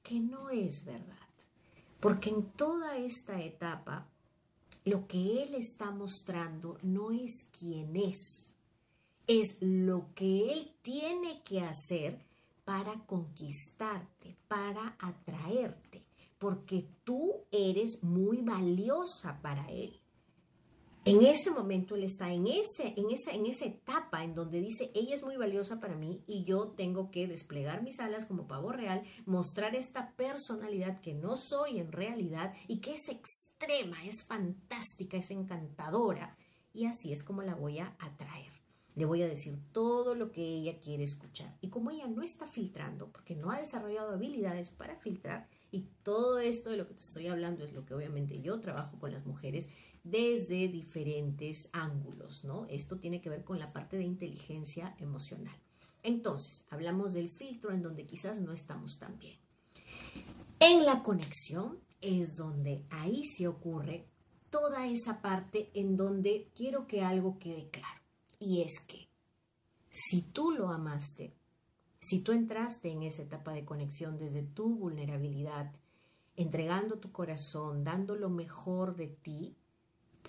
que 0.02 0.20
no 0.20 0.50
es 0.50 0.84
verdad. 0.84 1.16
Porque 1.98 2.30
en 2.30 2.52
toda 2.52 2.96
esta 2.96 3.42
etapa, 3.42 4.06
lo 4.84 5.06
que 5.06 5.42
él 5.42 5.54
está 5.54 5.90
mostrando 5.90 6.78
no 6.82 7.10
es 7.10 7.48
quién 7.58 7.96
es, 7.96 8.54
es 9.26 9.58
lo 9.60 10.06
que 10.14 10.52
él 10.52 10.72
tiene 10.82 11.42
que 11.42 11.60
hacer 11.60 12.24
para 12.64 12.94
conquistarte, 13.06 14.36
para 14.48 14.96
atraerte, 14.98 16.04
porque 16.38 16.88
tú 17.04 17.44
eres 17.50 18.02
muy 18.02 18.42
valiosa 18.42 19.40
para 19.42 19.70
él. 19.70 20.00
En 21.06 21.24
ese 21.24 21.50
momento 21.50 21.94
él 21.94 22.04
está 22.04 22.30
en, 22.30 22.46
ese, 22.46 22.92
en, 22.94 23.10
esa, 23.10 23.30
en 23.30 23.46
esa 23.46 23.64
etapa 23.64 24.22
en 24.22 24.34
donde 24.34 24.60
dice, 24.60 24.90
ella 24.94 25.14
es 25.14 25.22
muy 25.22 25.38
valiosa 25.38 25.80
para 25.80 25.96
mí 25.96 26.22
y 26.26 26.44
yo 26.44 26.72
tengo 26.72 27.10
que 27.10 27.26
desplegar 27.26 27.82
mis 27.82 28.00
alas 28.00 28.26
como 28.26 28.46
pavo 28.46 28.70
real, 28.70 29.02
mostrar 29.24 29.74
esta 29.74 30.14
personalidad 30.14 31.00
que 31.00 31.14
no 31.14 31.36
soy 31.36 31.78
en 31.78 31.90
realidad 31.90 32.52
y 32.68 32.80
que 32.80 32.92
es 32.92 33.08
extrema, 33.08 34.04
es 34.04 34.24
fantástica, 34.24 35.16
es 35.16 35.30
encantadora. 35.30 36.36
Y 36.74 36.84
así 36.84 37.14
es 37.14 37.24
como 37.24 37.40
la 37.40 37.54
voy 37.54 37.78
a 37.78 37.96
atraer. 37.98 38.52
Le 38.94 39.06
voy 39.06 39.22
a 39.22 39.28
decir 39.28 39.58
todo 39.72 40.14
lo 40.14 40.30
que 40.30 40.42
ella 40.42 40.80
quiere 40.80 41.04
escuchar. 41.04 41.56
Y 41.62 41.70
como 41.70 41.90
ella 41.90 42.08
no 42.08 42.22
está 42.22 42.46
filtrando, 42.46 43.10
porque 43.10 43.34
no 43.36 43.50
ha 43.50 43.58
desarrollado 43.58 44.12
habilidades 44.12 44.68
para 44.68 44.96
filtrar, 44.96 45.48
y 45.70 45.86
todo 46.02 46.40
esto 46.40 46.70
de 46.70 46.76
lo 46.76 46.86
que 46.86 46.94
te 46.94 47.00
estoy 47.00 47.28
hablando 47.28 47.64
es 47.64 47.72
lo 47.72 47.86
que 47.86 47.94
obviamente 47.94 48.40
yo 48.42 48.60
trabajo 48.60 48.98
con 48.98 49.12
las 49.12 49.24
mujeres 49.24 49.68
desde 50.04 50.68
diferentes 50.68 51.68
ángulos, 51.72 52.44
¿no? 52.44 52.66
Esto 52.66 52.98
tiene 52.98 53.20
que 53.20 53.30
ver 53.30 53.44
con 53.44 53.58
la 53.58 53.72
parte 53.72 53.96
de 53.96 54.04
inteligencia 54.04 54.94
emocional. 54.98 55.56
Entonces, 56.02 56.64
hablamos 56.70 57.12
del 57.12 57.28
filtro 57.28 57.72
en 57.72 57.82
donde 57.82 58.06
quizás 58.06 58.40
no 58.40 58.52
estamos 58.52 58.98
tan 58.98 59.18
bien. 59.18 59.38
En 60.58 60.84
la 60.86 61.02
conexión 61.02 61.78
es 62.00 62.36
donde 62.36 62.84
ahí 62.90 63.24
se 63.24 63.48
ocurre 63.48 64.06
toda 64.48 64.86
esa 64.86 65.20
parte 65.20 65.70
en 65.74 65.96
donde 65.96 66.50
quiero 66.54 66.86
que 66.86 67.02
algo 67.02 67.38
quede 67.38 67.68
claro. 67.70 68.00
Y 68.38 68.62
es 68.62 68.80
que 68.86 69.08
si 69.90 70.22
tú 70.22 70.50
lo 70.50 70.70
amaste, 70.70 71.34
si 72.00 72.20
tú 72.20 72.32
entraste 72.32 72.90
en 72.90 73.02
esa 73.02 73.22
etapa 73.22 73.52
de 73.52 73.64
conexión 73.64 74.18
desde 74.18 74.42
tu 74.42 74.74
vulnerabilidad, 74.74 75.72
entregando 76.36 76.98
tu 76.98 77.12
corazón, 77.12 77.84
dando 77.84 78.16
lo 78.16 78.30
mejor 78.30 78.96
de 78.96 79.08
ti, 79.08 79.56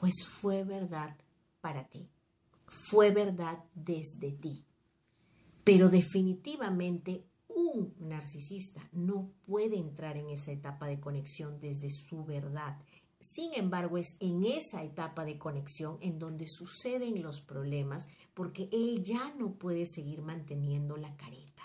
pues 0.01 0.25
fue 0.25 0.63
verdad 0.63 1.15
para 1.61 1.87
ti, 1.87 2.09
fue 2.65 3.11
verdad 3.11 3.63
desde 3.75 4.31
ti. 4.31 4.65
Pero 5.63 5.89
definitivamente 5.89 7.23
un 7.47 7.93
narcisista 7.99 8.81
no 8.93 9.31
puede 9.45 9.77
entrar 9.77 10.17
en 10.17 10.29
esa 10.29 10.53
etapa 10.53 10.87
de 10.87 10.99
conexión 10.99 11.59
desde 11.59 11.91
su 11.91 12.25
verdad. 12.25 12.79
Sin 13.19 13.53
embargo, 13.53 13.99
es 13.99 14.17
en 14.19 14.43
esa 14.43 14.83
etapa 14.83 15.23
de 15.23 15.37
conexión 15.37 15.99
en 16.01 16.17
donde 16.17 16.47
suceden 16.47 17.21
los 17.21 17.39
problemas 17.39 18.07
porque 18.33 18.69
él 18.71 19.03
ya 19.03 19.35
no 19.35 19.53
puede 19.53 19.85
seguir 19.85 20.23
manteniendo 20.23 20.97
la 20.97 21.15
careta. 21.15 21.61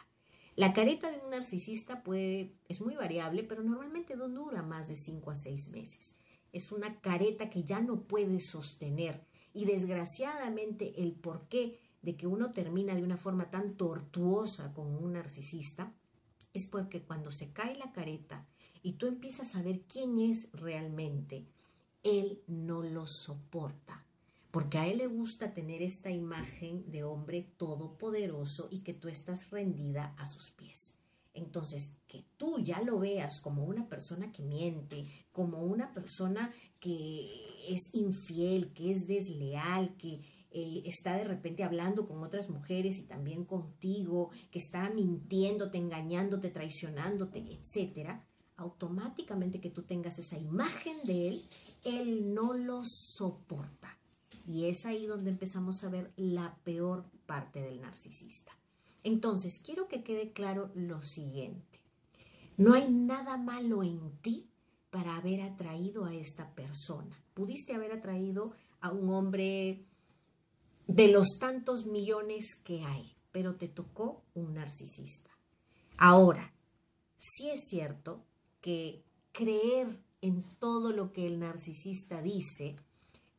La 0.57 0.75
careta 0.75 1.11
de 1.11 1.25
un 1.25 1.31
narcisista 1.31 2.03
puede, 2.03 2.53
es 2.69 2.83
muy 2.83 2.97
variable, 2.97 3.45
pero 3.45 3.63
normalmente 3.63 4.15
no 4.15 4.29
dura 4.29 4.61
más 4.61 4.89
de 4.89 4.97
5 4.97 5.31
a 5.31 5.35
6 5.35 5.71
meses 5.71 6.19
es 6.53 6.73
una 6.73 7.01
careta 7.01 7.51
que 7.51 7.65
ya 7.65 7.81
no 7.81 8.03
puede 8.03 8.41
sostener. 8.41 9.25
Y 9.53 9.65
desgraciadamente 9.65 11.03
el 11.03 11.13
porqué 11.13 11.79
de 12.03 12.17
que 12.17 12.27
uno 12.27 12.53
termina 12.53 12.95
de 12.95 13.03
una 13.03 13.17
forma 13.17 13.51
tan 13.51 13.77
tortuosa 13.77 14.73
con 14.75 14.95
un 14.95 15.15
narcisista 15.15 15.93
es 16.53 16.67
porque 16.67 17.03
cuando 17.03 17.31
se 17.31 17.53
cae 17.53 17.77
la 17.77 17.93
careta 17.93 18.47
y 18.83 18.93
tú 18.95 19.07
empiezas 19.07 19.57
a 19.57 19.63
ver 19.63 19.83
quién 19.83 20.19
es 20.19 20.49
realmente, 20.53 21.47
él 22.03 22.43
no 22.47 22.83
lo 22.83 23.07
soporta. 23.07 24.05
porque 24.53 24.79
a 24.79 24.87
él 24.87 24.99
le 24.99 25.07
gusta 25.07 25.53
tener 25.53 25.83
esta 25.83 26.11
imagen 26.11 26.91
de 26.91 27.05
hombre 27.05 27.43
todopoderoso 27.59 28.69
y 28.71 28.79
que 28.79 28.95
tú 28.95 29.09
estás 29.09 29.51
rendida 29.51 30.15
a 30.17 30.27
sus 30.27 30.49
pies. 30.49 30.96
Entonces, 31.37 31.95
que 32.09 32.25
tú 32.39 32.59
ya 32.61 32.81
lo 32.81 32.99
veas 32.99 33.41
como 33.41 33.65
una 33.65 33.89
persona 33.89 34.33
que 34.33 34.43
miente, 34.43 35.05
como 35.33 35.63
una 35.63 35.93
persona 35.93 36.51
que 36.81 37.31
es 37.69 37.95
infiel, 37.95 38.73
que 38.73 38.91
es 38.91 39.07
desleal, 39.07 39.97
que 39.97 40.23
eh, 40.51 40.83
está 40.87 41.17
de 41.17 41.25
repente 41.25 41.63
hablando 41.63 42.09
con 42.09 42.23
otras 42.25 42.49
mujeres 42.49 42.99
y 42.99 43.07
también 43.07 43.45
contigo, 43.45 44.31
que 44.51 44.59
está 44.59 44.89
mintiéndote, 44.89 45.77
engañándote, 45.77 46.51
traicionándote, 46.51 47.39
etcétera, 47.39 48.25
automáticamente 48.57 49.61
que 49.61 49.71
tú 49.71 49.83
tengas 49.83 50.19
esa 50.19 50.39
imagen 50.39 50.97
de 51.05 51.29
él, 51.29 51.43
él 51.85 52.33
no 52.33 52.55
lo 52.55 52.83
soporta. 52.85 53.99
Y 54.47 54.67
es 54.67 54.87
ahí 54.87 55.07
donde 55.07 55.31
empezamos 55.31 55.85
a 55.85 55.91
ver 55.91 56.13
la 56.17 56.57
peor 56.65 57.05
parte 57.27 57.61
del 57.61 57.83
narcisista. 57.83 58.53
Entonces, 59.07 59.61
quiero 59.65 59.87
que 59.87 60.03
quede 60.03 60.33
claro 60.33 60.73
lo 60.75 61.01
siguiente. 61.01 61.79
No 62.57 62.75
hay 62.75 62.91
nada 62.91 63.37
malo 63.37 63.85
en 63.85 64.19
ti 64.21 64.51
para 64.91 65.17
haber 65.17 65.43
atraído 65.43 66.07
a 66.07 66.13
esta 66.13 66.53
persona. 66.57 67.17
Pudiste 67.33 67.73
haber 67.73 67.93
atraído 67.93 68.51
a 68.81 68.91
un 68.91 69.09
hombre 69.11 69.85
de 70.89 71.07
los 71.07 71.39
tantos 71.39 71.87
millones 71.87 72.61
que 72.65 72.83
hay, 72.83 73.15
pero 73.31 73.55
te 73.55 73.69
tocó 73.69 74.25
un 74.35 74.55
narcisista. 74.55 75.31
Ahora, 75.99 76.53
sí 77.17 77.49
es 77.49 77.61
cierto 77.69 78.25
que 78.61 79.05
creer 79.31 80.01
en 80.21 80.43
todo 80.59 80.91
lo 80.91 81.13
que 81.13 81.29
el 81.29 81.39
narcisista 81.39 82.23
dice 82.23 82.75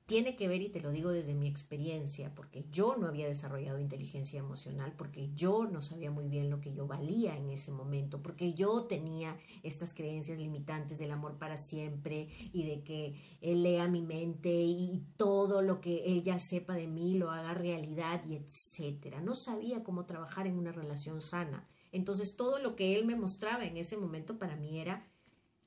tiene 0.08 0.38
que 0.38 0.48
ver, 0.48 0.62
y 0.62 0.70
te 0.70 0.80
lo 0.80 0.92
digo 0.92 1.12
desde 1.12 1.36
mi 1.36 1.48
experiencia, 1.48 2.34
porque 2.34 2.66
yo 2.72 2.96
no 2.96 3.08
había 3.08 3.28
desarrollado 3.28 3.78
inteligencia 3.78 4.40
emocional, 4.40 4.94
porque 4.98 5.30
yo 5.36 5.66
no 5.66 5.82
sabía 5.82 6.12
muy 6.12 6.30
bien 6.30 6.50
lo 6.50 6.62
que 6.62 6.74
yo 6.74 6.88
valía 6.88 7.36
en 7.36 7.50
ese 7.50 7.74
momento, 7.74 8.24
porque 8.24 8.54
yo 8.54 8.86
tenía 8.86 9.38
estas 9.64 9.94
creencias 9.94 10.40
limitantes 10.40 10.98
del 10.98 11.12
amor 11.12 11.38
para 11.38 11.58
siempre 11.58 12.30
y 12.54 12.64
de 12.64 12.84
que 12.84 13.16
él 13.42 13.64
lea 13.64 13.90
mi 13.90 14.02
mente 14.02 14.50
y 14.50 15.04
todo 15.18 15.62
lo 15.62 15.82
que 15.82 16.06
él 16.06 16.24
ya 16.24 16.40
sepa 16.40 16.76
de 16.76 16.88
mí 16.88 17.16
lo 17.16 17.30
haga 17.30 17.54
realidad 17.54 18.24
y 18.26 18.36
etcétera. 18.36 19.20
No 19.20 19.36
sabía 19.36 19.84
cómo 19.84 20.06
trabajar 20.06 20.48
en 20.48 20.58
una 20.58 20.72
relación 20.72 21.20
sana. 21.20 21.68
Entonces 21.92 22.38
todo 22.38 22.60
lo 22.60 22.78
que 22.78 22.98
él 22.98 23.06
me 23.06 23.18
mostraba 23.18 23.66
en 23.66 23.76
ese 23.76 23.98
momento 23.98 24.38
para 24.40 24.56
mí 24.56 24.80
era 24.80 25.06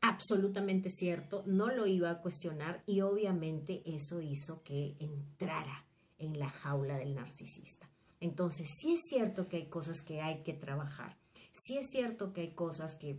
absolutamente 0.01 0.91
cierto, 0.91 1.43
no 1.47 1.69
lo 1.69 1.87
iba 1.87 2.11
a 2.11 2.21
cuestionar 2.21 2.83
y 2.87 3.01
obviamente 3.03 3.83
eso 3.85 4.21
hizo 4.21 4.63
que 4.63 4.97
entrara 4.99 5.87
en 6.19 6.39
la 6.39 6.49
jaula 6.49 6.97
del 6.99 7.15
narcisista. 7.15 7.89
Entonces, 8.21 8.69
sí 8.79 8.93
es 8.95 9.01
cierto 9.09 9.49
que 9.49 9.57
hay 9.57 9.67
cosas 9.69 10.03
que 10.03 10.21
hay 10.21 10.43
que 10.43 10.53
trabajar, 10.53 11.17
sí 11.53 11.79
es 11.79 11.91
cierto 11.91 12.33
que 12.33 12.43
hay 12.43 12.55
cosas 12.55 12.95
que 12.95 13.19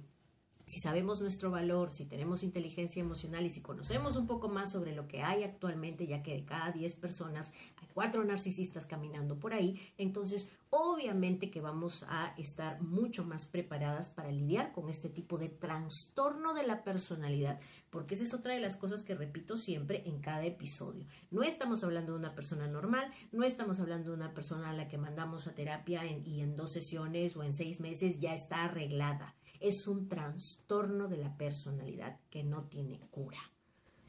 si 0.71 0.79
sabemos 0.79 1.19
nuestro 1.19 1.51
valor, 1.51 1.91
si 1.91 2.05
tenemos 2.05 2.43
inteligencia 2.43 3.01
emocional 3.01 3.45
y 3.45 3.49
si 3.49 3.61
conocemos 3.61 4.15
un 4.15 4.25
poco 4.25 4.47
más 4.47 4.71
sobre 4.71 4.95
lo 4.95 5.05
que 5.05 5.21
hay 5.21 5.43
actualmente, 5.43 6.07
ya 6.07 6.23
que 6.23 6.33
de 6.33 6.45
cada 6.45 6.71
10 6.71 6.95
personas 6.95 7.51
hay 7.81 7.89
cuatro 7.93 8.23
narcisistas 8.23 8.85
caminando 8.85 9.37
por 9.37 9.53
ahí, 9.53 9.81
entonces 9.97 10.49
obviamente 10.69 11.51
que 11.51 11.59
vamos 11.59 12.05
a 12.07 12.33
estar 12.37 12.81
mucho 12.81 13.25
más 13.25 13.45
preparadas 13.45 14.09
para 14.09 14.31
lidiar 14.31 14.71
con 14.71 14.89
este 14.89 15.09
tipo 15.09 15.37
de 15.37 15.49
trastorno 15.49 16.53
de 16.53 16.63
la 16.63 16.85
personalidad, 16.85 17.59
porque 17.89 18.15
esa 18.15 18.23
es 18.23 18.33
otra 18.33 18.53
de 18.53 18.61
las 18.61 18.77
cosas 18.77 19.03
que 19.03 19.13
repito 19.13 19.57
siempre 19.57 20.03
en 20.05 20.21
cada 20.21 20.45
episodio. 20.45 21.05
No 21.31 21.43
estamos 21.43 21.83
hablando 21.83 22.13
de 22.13 22.19
una 22.19 22.33
persona 22.33 22.67
normal, 22.67 23.11
no 23.33 23.43
estamos 23.43 23.81
hablando 23.81 24.11
de 24.11 24.15
una 24.15 24.33
persona 24.33 24.69
a 24.69 24.73
la 24.73 24.87
que 24.87 24.97
mandamos 24.97 25.47
a 25.47 25.53
terapia 25.53 26.05
y 26.05 26.39
en 26.39 26.55
dos 26.55 26.71
sesiones 26.71 27.35
o 27.35 27.43
en 27.43 27.51
seis 27.51 27.81
meses 27.81 28.21
ya 28.21 28.33
está 28.33 28.63
arreglada 28.63 29.35
es 29.61 29.87
un 29.87 30.09
trastorno 30.09 31.07
de 31.07 31.17
la 31.17 31.37
personalidad 31.37 32.19
que 32.29 32.43
no 32.43 32.63
tiene 32.63 32.99
cura. 33.11 33.39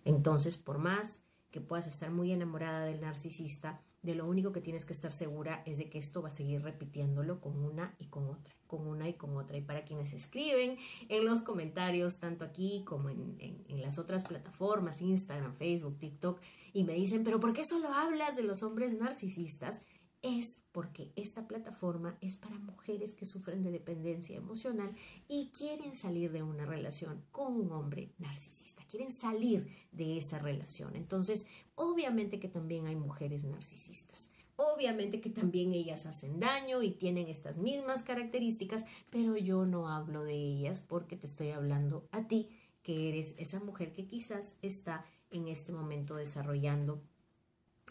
Entonces, 0.05 0.57
por 0.57 0.79
más 0.79 1.23
que 1.51 1.61
puedas 1.61 1.87
estar 1.87 2.11
muy 2.11 2.33
enamorada 2.33 2.85
del 2.85 3.01
narcisista, 3.01 3.81
de 4.03 4.17
lo 4.17 4.27
único 4.27 4.51
que 4.51 4.61
tienes 4.61 4.85
que 4.85 4.93
estar 4.93 5.13
segura 5.13 5.63
es 5.65 5.79
de 5.79 5.89
que 5.89 5.99
esto 5.99 6.23
va 6.23 6.29
a 6.29 6.33
seguir 6.33 6.63
repitiéndolo 6.63 7.41
con 7.41 7.57
una 7.63 7.95
y 7.99 8.07
con 8.07 8.29
otra, 8.29 8.53
con 8.67 8.87
una 8.89 9.09
y 9.09 9.15
con 9.15 9.37
otra. 9.37 9.57
Y 9.57 9.61
para 9.61 9.85
quienes 9.85 10.13
escriben 10.13 10.77
en 11.09 11.25
los 11.25 11.43
comentarios, 11.43 12.19
tanto 12.19 12.45
aquí 12.45 12.83
como 12.85 13.11
en, 13.11 13.65
las 13.69 13.99
otras 13.99 14.25
plataformas, 14.25 15.03
Instagram, 15.03 15.55
Facebook, 15.55 15.99
TikTok, 15.99 16.41
y 16.73 16.85
me 16.85 16.95
dicen, 16.95 17.23
pero 17.23 17.39
¿por 17.39 17.53
qué 17.53 17.63
solo 17.63 17.89
hablas 17.93 18.35
de 18.35 18.43
los 18.43 18.63
hombres 18.63 18.95
narcisistas? 18.95 19.85
Es 20.23 20.63
porque 20.71 21.13
esta 21.17 21.49
plataforma 21.49 22.17
es 22.21 22.37
para 22.37 22.59
mujeres 22.59 23.13
que 23.13 23.27
sufren 23.27 23.63
de 23.63 23.73
dependencia 23.73 24.37
emocional 24.37 24.95
y 25.29 25.49
quieren 25.49 25.95
salir 25.95 26.31
de 26.31 26.45
una 26.45 26.65
relación 26.65 27.25
con 27.33 27.55
un 27.55 27.73
hombre 27.73 28.13
narcisista, 28.19 28.85
quieren 28.89 29.11
salir 29.11 29.69
de 29.91 30.19
esa 30.19 30.39
relación. 30.39 30.95
Entonces, 30.95 31.47
obviamente 31.75 32.39
que 32.39 32.49
también 32.49 32.87
hay 32.87 32.97
mujeres 32.97 33.45
narcisistas. 33.45 34.31
Obviamente 34.57 35.21
que 35.21 35.31
también 35.31 35.73
ellas 35.73 36.07
hacen 36.07 36.39
daño 36.39 36.83
y 36.83 36.91
tienen 36.91 37.27
estas 37.29 37.57
mismas 37.57 38.03
características, 38.03 38.85
pero 39.11 39.37
yo 39.37 39.67
no 39.67 39.89
hablo 39.89 40.23
de 40.23 40.35
ellas 40.35 40.81
porque 40.81 41.17
te 41.17 41.27
estoy 41.27 41.51
hablando 41.51 42.07
a 42.13 42.29
ti, 42.29 42.49
que 42.83 43.09
eres 43.09 43.35
esa 43.39 43.61
mujer 43.61 43.93
que 43.93 44.07
quizás 44.07 44.57
está 44.63 45.05
en 45.31 45.49
este 45.49 45.73
momento 45.73 46.17
desarrollando 46.17 47.03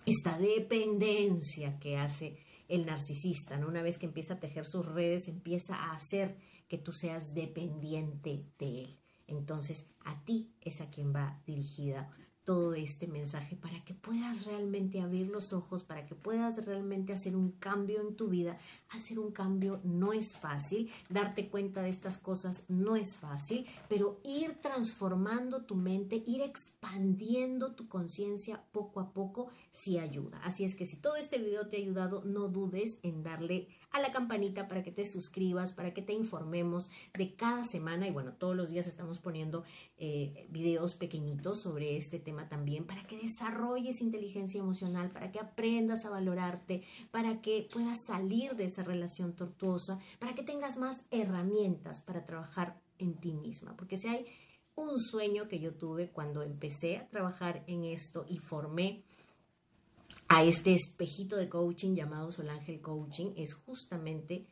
esta 0.06 0.38
dependencia 0.38 1.80
que 1.80 1.98
hace 1.98 2.38
el 2.68 2.86
narcisista, 2.86 3.58
¿no? 3.58 3.68
Una 3.68 3.82
vez 3.82 3.98
que 3.98 4.06
empieza 4.06 4.36
a 4.36 4.40
tejer 4.40 4.66
sus 4.66 4.86
redes, 4.86 5.28
empieza 5.28 5.76
a 5.76 5.94
hacer 5.94 6.38
que 6.68 6.78
tú 6.78 6.94
seas 6.94 7.34
dependiente 7.34 8.46
de 8.58 8.84
él. 8.84 9.00
Entonces, 9.28 9.90
a 10.06 10.24
ti 10.24 10.54
es 10.62 10.82
a 10.82 10.90
quien 10.90 11.14
va 11.14 11.42
dirigida 11.46 12.10
todo 12.44 12.74
este 12.74 13.08
mensaje 13.08 13.56
para 13.56 13.84
que 13.86 13.94
puedas 13.94 14.46
realmente 14.46 15.00
abrir 15.00 15.30
los 15.30 15.54
ojos, 15.54 15.84
para 15.84 16.06
que 16.06 16.16
puedas 16.16 16.66
realmente 16.66 17.14
hacer 17.14 17.36
un 17.36 17.52
cambio 17.52 18.02
en 18.02 18.16
tu 18.16 18.30
vida. 18.30 18.58
Hacer 18.90 19.20
un 19.20 19.32
cambio 19.32 19.80
no 19.84 20.12
es 20.12 20.38
fácil, 20.38 20.90
darte 21.10 21.50
cuenta 21.50 21.82
de 21.82 21.90
estas 21.90 22.18
cosas 22.18 22.66
no 22.68 22.96
es 22.96 23.16
fácil, 23.16 23.66
pero 23.88 24.20
ir 24.24 24.58
transformando 24.62 25.66
tu 25.66 25.76
mente, 25.76 26.24
ir 26.26 26.42
expandiendo 26.82 27.76
tu 27.76 27.88
conciencia 27.88 28.64
poco 28.72 29.00
a 29.00 29.14
poco 29.14 29.50
sí 29.72 30.00
ayuda. 30.00 30.42
Así 30.44 30.64
es 30.64 30.74
que 30.74 30.88
si 30.88 30.98
todo 30.98 31.16
este 31.16 31.38
video 31.38 31.68
te 31.68 31.78
ha 31.78 31.80
ayudado, 31.80 32.24
no 32.26 32.48
dudes 32.48 32.98
en 33.04 33.22
darle 33.22 33.68
a 33.92 34.02
la 34.02 34.12
campanita 34.12 34.68
para 34.68 34.82
que 34.82 34.92
te 34.92 35.06
suscribas, 35.06 35.74
para 35.74 35.94
que 35.94 36.02
te 36.02 36.14
informemos 36.14 36.90
de 37.14 37.36
cada 37.36 37.66
semana 37.66 38.08
y 38.08 38.12
bueno, 38.12 38.34
todos 38.34 38.56
los 38.56 38.72
días 38.72 38.88
estamos 38.88 39.20
poniendo 39.20 39.64
eh, 39.98 40.48
videos 40.50 40.96
pequeñitos 40.96 41.60
sobre 41.60 41.98
este 41.98 42.20
tema 42.20 42.50
también 42.50 42.86
para 42.86 43.06
que 43.06 43.18
desarrolles 43.18 44.02
inteligencia 44.02 44.60
emocional, 44.60 45.12
para 45.12 45.32
que 45.32 45.40
aprendas 45.40 46.06
a 46.06 46.10
valorarte, 46.10 46.82
para 47.12 47.42
que 47.42 47.68
puedas 47.72 48.06
salir 48.08 48.56
de 48.56 48.66
esa 48.66 48.82
relación 48.82 49.36
tortuosa, 49.36 50.00
para 50.18 50.34
que 50.34 50.42
tengas 50.42 50.78
más 50.78 51.06
herramientas 51.12 52.00
para 52.00 52.26
trabajar 52.26 52.82
en 52.98 53.14
ti 53.16 53.34
misma, 53.34 53.76
porque 53.78 53.98
si 53.98 54.08
hay 54.08 54.26
un 54.82 55.00
sueño 55.00 55.48
que 55.48 55.60
yo 55.60 55.74
tuve 55.74 56.10
cuando 56.10 56.42
empecé 56.42 56.98
a 56.98 57.08
trabajar 57.08 57.64
en 57.68 57.86
esto 57.86 58.26
y 58.28 58.38
formé 58.38 59.04
a 60.28 60.44
este 60.44 60.74
espejito 60.74 61.36
de 61.36 61.50
coaching 61.50 61.96
llamado 61.96 62.32
Solángel 62.32 62.82
Coaching 62.82 63.34
es 63.36 63.54
justamente 63.54 64.46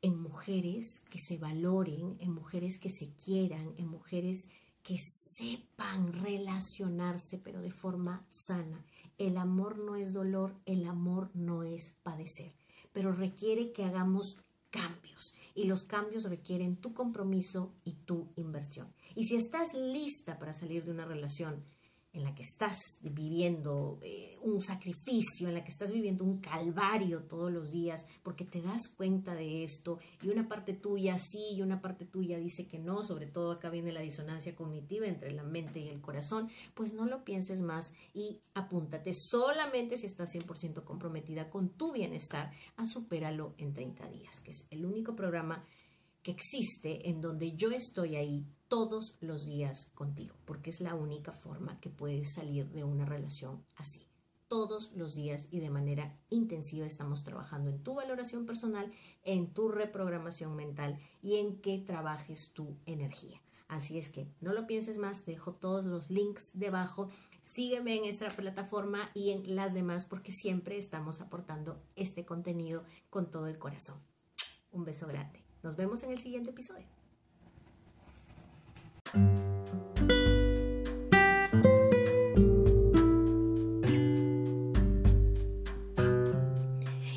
en 0.00 0.20
mujeres 0.20 1.04
que 1.10 1.18
se 1.18 1.38
valoren, 1.38 2.16
en 2.20 2.32
mujeres 2.32 2.78
que 2.80 2.90
se 2.90 3.12
quieran, 3.12 3.74
en 3.76 3.88
mujeres 3.88 4.48
que 4.82 4.96
sepan 4.98 6.12
relacionarse, 6.12 7.38
pero 7.38 7.60
de 7.60 7.70
forma 7.70 8.24
sana. 8.28 8.84
El 9.18 9.36
amor 9.36 9.78
no 9.78 9.96
es 9.96 10.12
dolor, 10.12 10.54
el 10.64 10.86
amor 10.86 11.30
no 11.34 11.62
es 11.62 11.94
padecer, 12.02 12.54
pero 12.92 13.12
requiere 13.12 13.72
que 13.72 13.84
hagamos 13.84 14.38
cambios 14.70 15.34
y 15.58 15.64
los 15.64 15.82
cambios 15.82 16.22
requieren 16.22 16.76
tu 16.76 16.94
compromiso 16.94 17.74
y 17.82 17.94
tu 17.94 18.32
inversión. 18.36 18.94
Y 19.16 19.24
si 19.24 19.34
estás 19.34 19.74
lista 19.74 20.38
para 20.38 20.52
salir 20.52 20.84
de 20.84 20.92
una 20.92 21.04
relación 21.04 21.64
en 22.12 22.24
la 22.24 22.34
que 22.34 22.42
estás 22.42 22.78
viviendo 23.02 23.98
eh, 24.02 24.38
un 24.42 24.62
sacrificio, 24.62 25.48
en 25.48 25.54
la 25.54 25.62
que 25.62 25.70
estás 25.70 25.92
viviendo 25.92 26.24
un 26.24 26.40
calvario 26.40 27.24
todos 27.24 27.52
los 27.52 27.70
días, 27.70 28.06
porque 28.22 28.44
te 28.44 28.62
das 28.62 28.88
cuenta 28.96 29.34
de 29.34 29.62
esto 29.62 29.98
y 30.22 30.28
una 30.28 30.48
parte 30.48 30.72
tuya 30.72 31.16
sí 31.18 31.52
y 31.52 31.62
una 31.62 31.80
parte 31.80 32.06
tuya 32.06 32.38
dice 32.38 32.66
que 32.66 32.78
no, 32.78 33.02
sobre 33.02 33.26
todo 33.26 33.52
acá 33.52 33.70
viene 33.70 33.92
la 33.92 34.00
disonancia 34.00 34.56
cognitiva 34.56 35.06
entre 35.06 35.32
la 35.32 35.42
mente 35.42 35.80
y 35.80 35.88
el 35.88 36.00
corazón, 36.00 36.48
pues 36.74 36.92
no 36.92 37.04
lo 37.06 37.24
pienses 37.24 37.60
más 37.60 37.92
y 38.14 38.40
apúntate 38.54 39.12
solamente 39.14 39.96
si 39.96 40.06
estás 40.06 40.34
100% 40.34 40.84
comprometida 40.84 41.50
con 41.50 41.70
tu 41.70 41.92
bienestar 41.92 42.52
a 42.76 42.86
superarlo 42.86 43.54
en 43.58 43.74
30 43.74 44.08
días, 44.08 44.40
que 44.40 44.52
es 44.52 44.66
el 44.70 44.86
único 44.86 45.14
programa 45.14 45.64
que 46.22 46.30
existe 46.30 47.08
en 47.08 47.20
donde 47.20 47.52
yo 47.52 47.70
estoy 47.70 48.16
ahí 48.16 48.46
todos 48.68 49.16
los 49.20 49.46
días 49.46 49.90
contigo, 49.94 50.34
porque 50.44 50.70
es 50.70 50.80
la 50.80 50.94
única 50.94 51.32
forma 51.32 51.80
que 51.80 51.90
puedes 51.90 52.34
salir 52.34 52.70
de 52.70 52.84
una 52.84 53.04
relación 53.04 53.64
así. 53.76 54.04
todos 54.48 54.92
los 54.96 55.14
días 55.14 55.48
y 55.50 55.60
de 55.60 55.68
manera 55.68 56.16
intensiva 56.30 56.86
estamos 56.86 57.22
trabajando 57.22 57.68
en 57.68 57.82
tu 57.82 57.92
valoración 57.92 58.46
personal, 58.46 58.90
en 59.22 59.52
tu 59.52 59.68
reprogramación 59.68 60.56
mental 60.56 60.98
y 61.20 61.36
en 61.36 61.60
que 61.60 61.76
trabajes 61.76 62.54
tu 62.54 62.78
energía. 62.86 63.42
Así 63.68 63.98
es 63.98 64.08
que 64.08 64.26
no 64.40 64.54
lo 64.54 64.66
pienses 64.66 64.96
más, 64.96 65.20
te 65.20 65.32
dejo 65.32 65.52
todos 65.52 65.84
los 65.84 66.10
links 66.10 66.58
debajo. 66.58 67.10
Sígueme 67.42 67.96
en 67.96 68.06
esta 68.06 68.28
plataforma 68.30 69.10
y 69.12 69.32
en 69.32 69.54
las 69.54 69.74
demás 69.74 70.06
porque 70.06 70.32
siempre 70.32 70.78
estamos 70.78 71.20
aportando 71.20 71.82
este 71.94 72.24
contenido 72.24 72.84
con 73.10 73.30
todo 73.30 73.48
el 73.48 73.58
corazón. 73.58 74.00
Un 74.70 74.86
beso 74.86 75.06
grande. 75.06 75.44
Nos 75.62 75.76
vemos 75.76 76.02
en 76.02 76.10
el 76.10 76.18
siguiente 76.18 76.50
episodio. 76.50 76.97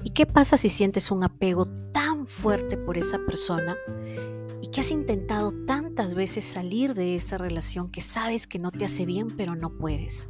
¿Y 0.04 0.10
qué 0.14 0.26
pasa 0.26 0.58
si 0.58 0.70
sientes 0.70 1.12
un 1.12 1.24
apego 1.24 1.66
tan 1.92 2.28
fuerte 2.28 2.78
por 2.78 2.98
esa 2.98 3.20
persona 3.26 3.78
y 4.62 4.68
que 4.68 4.82
has 4.82 4.92
intentado 4.92 5.52
tantas 5.52 6.14
veces 6.16 6.46
salir 6.46 6.94
de 6.94 7.16
esa 7.16 7.38
relación 7.38 7.90
que 7.90 8.02
sabes 8.02 8.48
que 8.48 8.60
no 8.60 8.72
te 8.72 8.86
hace 8.86 9.06
bien 9.06 9.28
pero 9.36 9.56
no 9.56 9.78
puedes? 9.78 10.28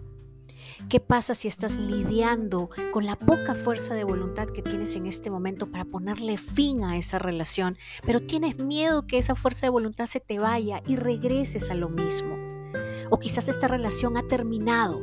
¿Qué 0.89 0.99
pasa 0.99 1.35
si 1.35 1.47
estás 1.47 1.77
lidiando 1.77 2.69
con 2.91 3.05
la 3.05 3.17
poca 3.17 3.55
fuerza 3.55 3.93
de 3.93 4.03
voluntad 4.03 4.47
que 4.47 4.61
tienes 4.61 4.95
en 4.95 5.05
este 5.07 5.29
momento 5.29 5.71
para 5.71 5.85
ponerle 5.85 6.37
fin 6.37 6.83
a 6.83 6.97
esa 6.97 7.17
relación, 7.19 7.77
pero 8.05 8.19
tienes 8.19 8.59
miedo 8.59 9.07
que 9.07 9.17
esa 9.17 9.35
fuerza 9.35 9.65
de 9.65 9.71
voluntad 9.71 10.05
se 10.05 10.19
te 10.19 10.39
vaya 10.39 10.81
y 10.87 10.97
regreses 10.97 11.71
a 11.71 11.75
lo 11.75 11.89
mismo? 11.89 12.37
O 13.09 13.19
quizás 13.19 13.47
esta 13.47 13.67
relación 13.67 14.17
ha 14.17 14.27
terminado 14.27 15.01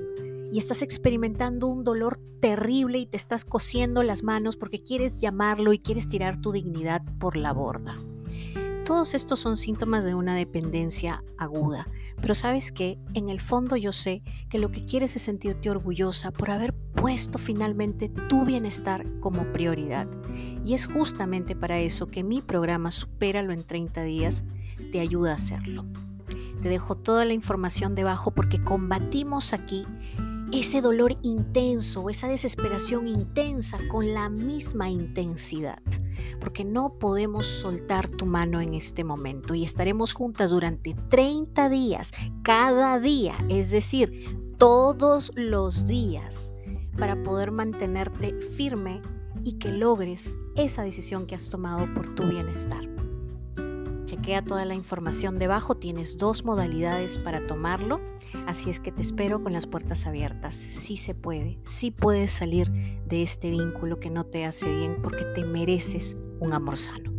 y 0.53 0.59
estás 0.59 0.83
experimentando 0.83 1.67
un 1.67 1.85
dolor 1.85 2.17
terrible 2.41 2.99
y 2.99 3.07
te 3.07 3.17
estás 3.17 3.45
cosiendo 3.45 4.03
las 4.03 4.23
manos 4.23 4.57
porque 4.57 4.83
quieres 4.83 5.21
llamarlo 5.21 5.73
y 5.73 5.79
quieres 5.79 6.09
tirar 6.09 6.41
tu 6.41 6.53
dignidad 6.53 7.03
por 7.19 7.37
la 7.37 7.53
borda. 7.53 7.97
Todos 8.89 9.13
estos 9.13 9.39
son 9.41 9.59
síntomas 9.59 10.07
de 10.07 10.15
una 10.15 10.35
dependencia 10.35 11.23
aguda, 11.37 11.87
pero 12.23 12.35
sabes 12.35 12.73
que 12.73 12.99
en 13.13 13.29
el 13.29 13.39
fondo 13.39 13.77
yo 13.77 13.93
sé 13.93 14.23
que 14.49 14.59
lo 14.59 14.71
que 14.71 14.83
quieres 14.83 15.15
es 15.15 15.21
sentirte 15.21 15.69
orgullosa 15.69 16.31
por 16.31 16.51
haber 16.51 16.73
puesto 16.73 17.37
finalmente 17.37 18.09
tu 18.09 18.47
bienestar 18.47 19.05
como 19.21 19.45
prioridad. 19.53 20.09
Y 20.65 20.73
es 20.73 20.87
justamente 20.87 21.55
para 21.55 21.79
eso 21.79 22.07
que 22.07 22.25
mi 22.25 22.41
programa 22.41 22.91
Supéralo 22.91 23.53
en 23.53 23.63
30 23.63 24.05
días 24.05 24.45
te 24.91 25.01
ayuda 25.01 25.33
a 25.33 25.35
hacerlo. 25.35 25.85
Te 26.63 26.71
dejo 26.71 26.97
toda 26.97 27.27
la 27.27 27.35
información 27.35 27.95
debajo 27.95 28.31
porque 28.31 28.59
combatimos 28.59 29.53
aquí 29.53 29.85
ese 30.53 30.81
dolor 30.81 31.15
intenso, 31.23 32.09
esa 32.09 32.29
desesperación 32.29 33.07
intensa 33.07 33.79
con 33.89 34.15
la 34.15 34.29
misma 34.29 34.89
intensidad, 34.89 35.83
porque 36.41 36.65
no 36.65 36.99
podemos 36.99 37.47
soltar 37.47 38.09
tu 38.09 38.25
mano 38.25 38.61
en 38.61 38.75
este 38.75 39.05
momento 39.05 39.55
y 39.55 39.65
estaremos 39.65 40.13
juntas 40.13 40.51
durante 40.51 40.95
30 41.11 41.69
días, 41.69 42.13
cada 42.43 42.99
día, 42.99 43.35
es 43.49 43.71
decir, 43.71 44.47
todos 44.57 45.33
los 45.37 45.87
días, 45.87 46.55
para 46.97 47.23
poder 47.23 47.53
mantenerte 47.53 48.35
firme 48.41 49.03
y 49.45 49.53
que 49.59 49.71
logres 49.71 50.39
esa 50.57 50.83
decisión 50.83 51.27
que 51.27 51.35
has 51.35 51.49
tomado 51.49 51.93
por 51.95 52.15
tu 52.15 52.25
bienestar. 52.25 52.89
Toda 54.47 54.67
la 54.67 54.75
información 54.75 55.39
debajo, 55.39 55.77
tienes 55.77 56.19
dos 56.19 56.45
modalidades 56.45 57.17
para 57.17 57.47
tomarlo, 57.47 57.99
así 58.47 58.69
es 58.69 58.79
que 58.79 58.93
te 58.93 59.01
espero 59.01 59.43
con 59.43 59.55
las 59.55 59.67
puertas 59.67 60.07
abiertas. 60.07 60.55
Sí 60.55 60.99
se 60.99 61.15
puede, 61.15 61.59
sí 61.63 61.91
puedes 61.91 62.31
salir 62.31 62.71
de 63.07 63.23
este 63.23 63.51
vínculo 63.51 63.99
que 64.01 64.11
no 64.11 64.25
te 64.25 64.45
hace 64.45 64.71
bien 64.75 65.01
porque 65.03 65.25
te 65.35 65.45
mereces 65.45 66.19
un 66.41 66.53
amor 66.53 66.77
sano. 66.77 67.18